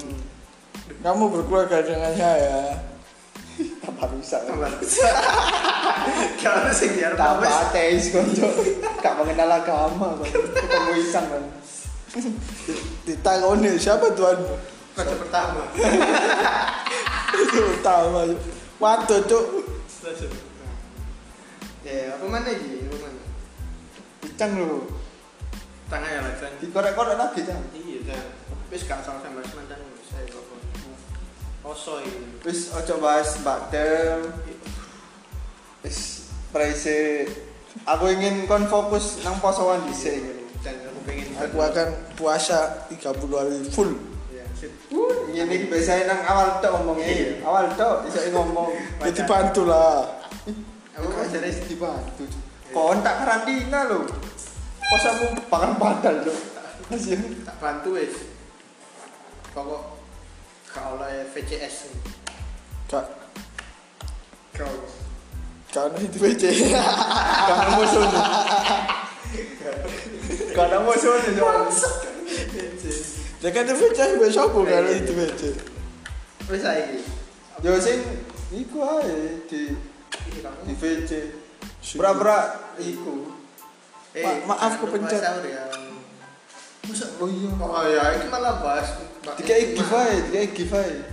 [1.02, 2.91] Kamu berkeluarga dengan saya.
[3.82, 4.40] Apa bisa?
[6.42, 7.70] Gak ada sing biar Tambah tambah.
[7.70, 8.54] ateis kok, Cok.
[8.98, 10.30] Gak mengenal agama, Bang.
[10.32, 11.44] Ketemu isang kan.
[13.06, 14.38] Ditangoni siapa tuan?
[14.92, 15.64] Kode pertama.
[17.32, 18.28] Itu utama.
[18.76, 19.46] Waduh cuk.
[21.82, 22.86] Ya, apa mana iki?
[22.86, 23.20] Apa mana?
[24.26, 24.86] Icang lu.
[25.90, 26.52] Tengah ya Chan.
[26.60, 27.62] Dikorek-korek lagi, Cang.
[27.72, 28.24] Iya, Chan.
[28.72, 29.91] Wis gak salah saya apa.
[31.62, 32.42] Oso ini.
[32.42, 34.20] Wis ojo bahas Mbak Dem.
[35.86, 37.26] Wis praise
[37.88, 40.42] Aku ingin kon fokus nang posoan dhisik gitu.
[40.60, 43.96] Dan aku pengen Aku akan puasa 30 hari full.
[44.28, 44.70] ya, sip.
[45.32, 47.08] Ngene iki biasanya nang awal tok ngomongnya.
[47.08, 47.32] Iya.
[47.48, 48.68] Awal tok iso ngomong.
[49.06, 50.04] Ya dibantu lah.
[50.92, 51.32] Apa Kok Mas?
[51.32, 52.24] jare dibantu.
[52.70, 54.04] Kon tak karantina lho.
[54.82, 56.34] Posamu pangan padal lho.
[57.48, 58.12] Tak bantu wis.
[59.56, 60.01] Pokok
[60.72, 61.92] gak oleh VCS.
[62.88, 63.04] Gak
[64.52, 64.68] Kau.
[65.88, 66.44] ono itu WC.
[66.72, 68.04] Gak ono musuh.
[70.52, 71.32] gak ada musuh nih
[73.42, 73.74] Ya kan itu
[74.22, 75.40] wis sopo kalau itu WC.
[76.52, 77.00] Wis saiki.
[77.64, 77.98] Yo sing
[78.52, 79.72] iku ae di
[80.68, 81.10] di VC.
[81.96, 83.32] Bra-bra iku.
[84.12, 85.24] Eh, Ma- maaf, lupa kepencet.
[85.24, 85.64] ya.
[86.82, 87.50] Masa oh iya.
[87.62, 88.98] Oh ya, ini malah bahas.
[89.38, 91.06] Dikai give ae, dikai give ae.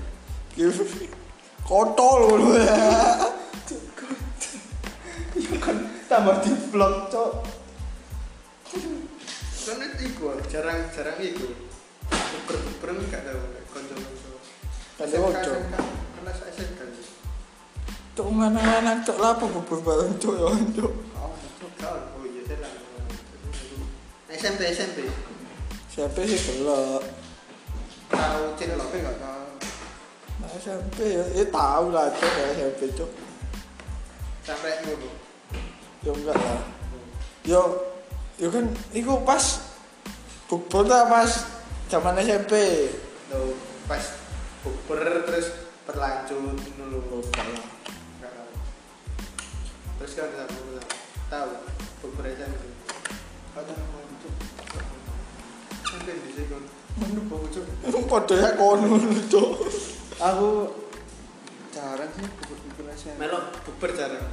[1.62, 2.58] Kontol lho.
[5.38, 5.78] Iya kan
[6.10, 7.32] tambah di vlog, Cok.
[9.70, 11.54] Kan itu jarang-jarang iku.
[12.10, 14.32] Buker-buker gak tau konco-konco.
[14.98, 15.54] Kan ojo.
[16.18, 16.82] Karena saya SMK.
[18.18, 20.94] Cuk mana-mana cuk lapo bubur bareng cuk ya cuk.
[21.80, 22.74] Kawan, oh iya saya lah.
[24.34, 25.08] SMP
[26.00, 26.18] SMP.
[26.32, 27.04] Sih gelok?
[28.08, 28.44] Tahu.
[28.56, 29.48] Tapi enggak tahu.
[30.40, 33.12] Nah, SMP ya, ya tahu lah cuk ya SMP cuk.
[34.48, 35.12] Sampai dulu.
[36.08, 36.64] Ya enggak lah.
[37.44, 37.62] Yo,
[38.40, 39.44] yo kan iku pas
[40.48, 41.28] bubur ta pas
[41.92, 42.88] zaman SMP.
[43.28, 43.52] Tuh,
[43.84, 44.00] pas
[44.64, 45.52] buker terus
[45.84, 47.00] berlanjut dulu.
[47.12, 47.68] Oh, enggak lah.
[48.24, 48.52] Tahu.
[50.00, 50.80] Terus kan tahu
[51.28, 51.52] tahu
[52.00, 52.64] buker SMP.
[53.60, 53.99] Ada
[56.10, 56.20] muncul.
[56.20, 56.64] Sampai di sini kan.
[56.98, 57.64] Mana bocor.
[58.10, 58.98] Padha ya kono
[59.30, 59.50] cuk.
[60.20, 60.50] Aku
[61.72, 63.18] jarang sih bubur-bubur SMP.
[63.22, 64.28] Melok buber jarang.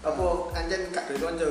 [0.00, 0.24] Apa
[0.56, 1.44] anjen gak duwe kanca?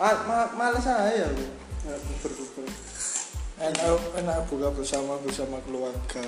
[0.00, 1.44] Ah, ma males aja aku.
[1.88, 2.66] Bubur-bubur.
[3.60, 6.22] Enak enak buka bersama bersama keluarga.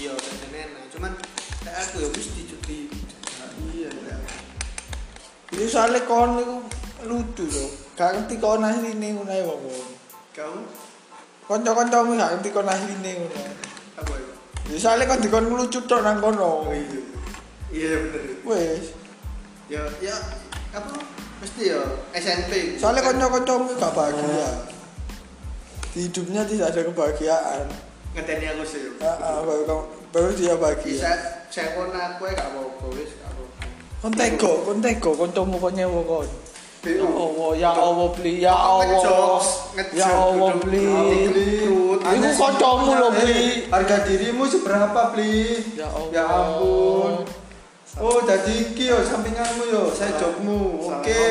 [0.00, 0.14] Iya,
[0.50, 0.88] enak.
[0.90, 1.12] Cuman
[1.68, 2.78] aku ya mesti cuti.
[3.76, 3.90] Iya.
[5.52, 6.56] Itu soalnya kon iku
[7.06, 7.66] lucu yo.
[7.92, 9.60] Gak ngerti kon asline ngono ae wong.
[10.32, 10.60] Kamu
[11.44, 13.40] Kanca-kancamu gak ngerti kon asline ngono.
[14.00, 14.32] apa itu?
[14.72, 16.72] Ya soalnya kon dikon lucu tok nang kono.
[16.72, 17.00] iya.
[17.72, 18.22] Iya bener.
[18.48, 18.84] Wes.
[19.68, 20.16] Ya ya
[20.72, 20.96] apa?
[21.44, 21.80] Mesti ya
[22.16, 22.80] SMP.
[22.80, 24.48] Soalnya kanca-kancamu gak bahagia.
[25.92, 27.66] Di hidupnya tidak ada kebahagiaan.
[28.12, 28.92] ngeteni aku sih.
[29.00, 29.82] Ah, ah, baru kamu
[30.12, 31.12] baru dia Bisa bahagia.
[31.48, 33.64] saya pun aku ya gak apa-apa wis gak apa-apa.
[34.00, 36.28] Kon tego, kon tego, kancamu kon nyewa kon.
[36.82, 37.06] Ya BO.
[37.14, 39.38] Allah, ya Allah beli, ya Allah.
[39.94, 40.82] Ya Allah beli.
[41.30, 41.50] beli.
[42.02, 43.70] Iku kancamu lho beli.
[43.70, 45.62] Harga dirimu seberapa, Bli?
[45.78, 46.10] Ya Allah.
[46.10, 47.22] Ya ampun.
[48.02, 50.90] Oh, jadi iki yo sampinganmu yo, saya jobmu.
[50.90, 51.22] Oke.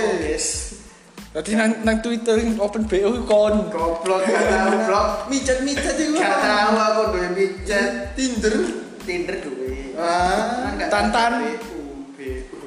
[1.32, 3.68] Tadi nang nang Twitter open BO kon.
[3.68, 5.08] Goblok gak tahu blok.
[5.28, 6.16] Micat-micat itu.
[6.16, 8.16] Gak tahu aku duwe pijat.
[8.16, 8.56] Tinder.
[9.04, 10.00] Tinder duwe.
[10.00, 11.32] Ah, Kan Tantan.
[11.44, 11.80] BU,
[12.16, 12.62] BU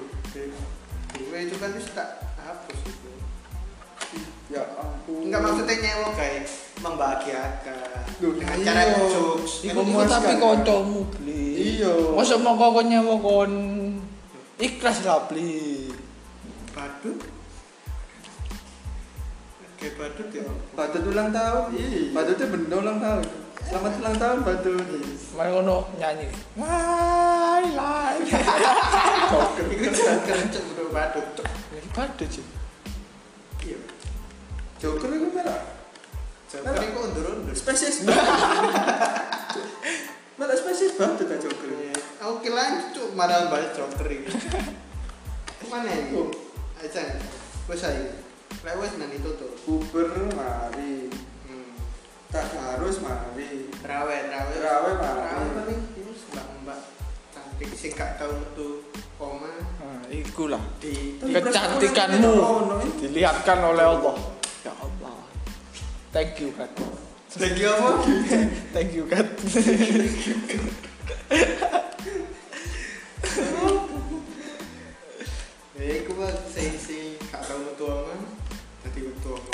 [1.34, 2.13] itu kan wis tak
[5.34, 8.06] Enggak maksudnya nyewa guys, membahagiakan.
[8.22, 8.66] Dengan iya.
[8.70, 9.66] cara jokes.
[9.66, 10.62] Iku tapi kan?
[10.62, 11.46] kancamu beli.
[11.74, 12.14] Iya.
[12.14, 13.52] Masa mau kon nyewa kon
[14.62, 15.90] ikhlas lah beli.
[16.70, 17.18] Badut.
[19.74, 20.46] Kayak badut ya.
[20.78, 21.82] Badut ulang tahun.
[21.82, 22.14] Iya.
[22.14, 23.24] Badutnya bener ulang tahun.
[23.66, 24.86] Selamat ulang tahun Badut.
[25.34, 26.26] Mari ngono nyanyi.
[26.62, 28.16] Lai lai.
[29.74, 31.26] Iku jangan kenceng bro badut.
[31.90, 32.53] Pada sih.
[34.84, 34.92] Iya.
[34.92, 35.60] Joker itu merah.
[36.52, 37.56] Joker iku undur-undur.
[37.56, 38.04] Spesies.
[40.38, 41.72] Malah spesies Badut aja Joker.
[42.24, 44.28] Oke lanjut cuk marah bahas joker ini.
[45.72, 46.16] Mana ini?
[46.16, 46.28] Oh.
[46.80, 47.20] Aja.
[47.68, 48.12] Wes ayo.
[48.64, 49.52] Lek wes nang itu tuh.
[49.68, 51.08] Uber mari.
[51.48, 51.72] Hmm.
[52.32, 53.68] Tak harus mari.
[53.80, 54.52] Trawe, trawe.
[54.56, 55.12] Trawe, Pak.
[55.20, 56.80] Trawe paling ini mbak-mbak
[57.32, 58.80] cantik sih gak tau metu
[59.20, 59.52] koma
[59.84, 60.64] Nah, ikulah.
[61.20, 62.32] Kecantikanmu
[63.04, 64.16] dilihatkan oleh Allah.
[64.64, 65.20] Ya Allah.
[66.08, 66.72] Thank you kan.
[67.36, 67.90] Lagi apa?
[68.72, 69.28] Thank you kan.
[76.14, 76.78] Mah sing
[77.60, 77.84] metu
[79.02, 79.52] metu koma.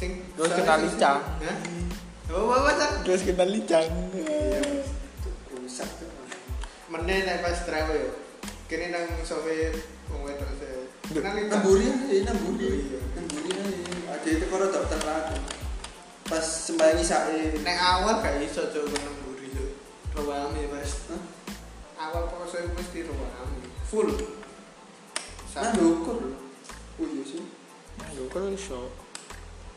[0.00, 0.52] Sing Terus
[0.82, 1.20] licang.
[1.22, 1.56] Hah?
[2.32, 2.90] Apa cak?
[3.06, 3.86] Terus kita licang.
[5.52, 6.10] Rusak tuh.
[7.44, 7.60] Pas
[7.94, 8.10] yo.
[8.66, 9.06] Kene nang
[11.20, 12.68] Namburi aja, namburi.
[12.88, 12.98] Iya.
[13.12, 13.88] Namburi aja.
[14.16, 15.36] Ada itu kalau dokter lagi.
[16.24, 17.60] Pas sembahyang isae.
[17.60, 19.70] Nek awal gak iso cuk nang mburi cuk.
[20.16, 20.90] Rewame pas.
[21.12, 21.22] Hah?
[22.08, 23.60] Awal poso iku mesti rewame.
[23.92, 24.08] Full.
[25.52, 26.32] Nah, dukur.
[26.96, 27.44] Oh iya sih.
[28.08, 28.88] Aduh, kalau iso.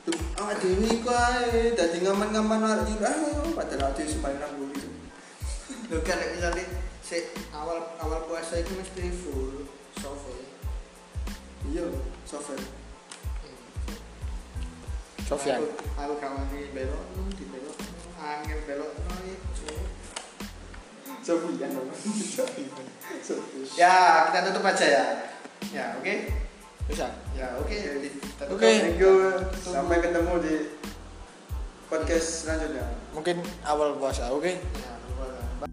[0.07, 4.87] Tuh, awak dewi iku ae dadi ngaman-ngaman iki ayo padahal supaya nang gitu.
[5.91, 6.63] Lho kan nek misale
[7.03, 9.65] si awal awal puasa itu mesti full
[9.99, 10.54] sofa.
[11.71, 11.83] Iya,
[12.27, 12.65] software.
[15.25, 15.57] Sofyan
[15.97, 17.75] Aku, kawan di belok, hmm, di belok,
[18.21, 18.93] angin belok.
[21.25, 21.73] Sofian.
[23.25, 23.65] Sofian.
[23.73, 25.05] Ya, kita tutup aja ya.
[25.73, 26.29] Ya, oke.
[26.85, 27.73] bisa Ya, oke.
[28.37, 28.53] Tutup.
[28.53, 28.69] Oke.
[28.69, 29.33] Thank you.
[29.57, 30.55] Sampai ketemu di
[31.89, 32.85] podcast selanjutnya.
[33.13, 35.65] mungkin awal puasa oke Ya, lupa.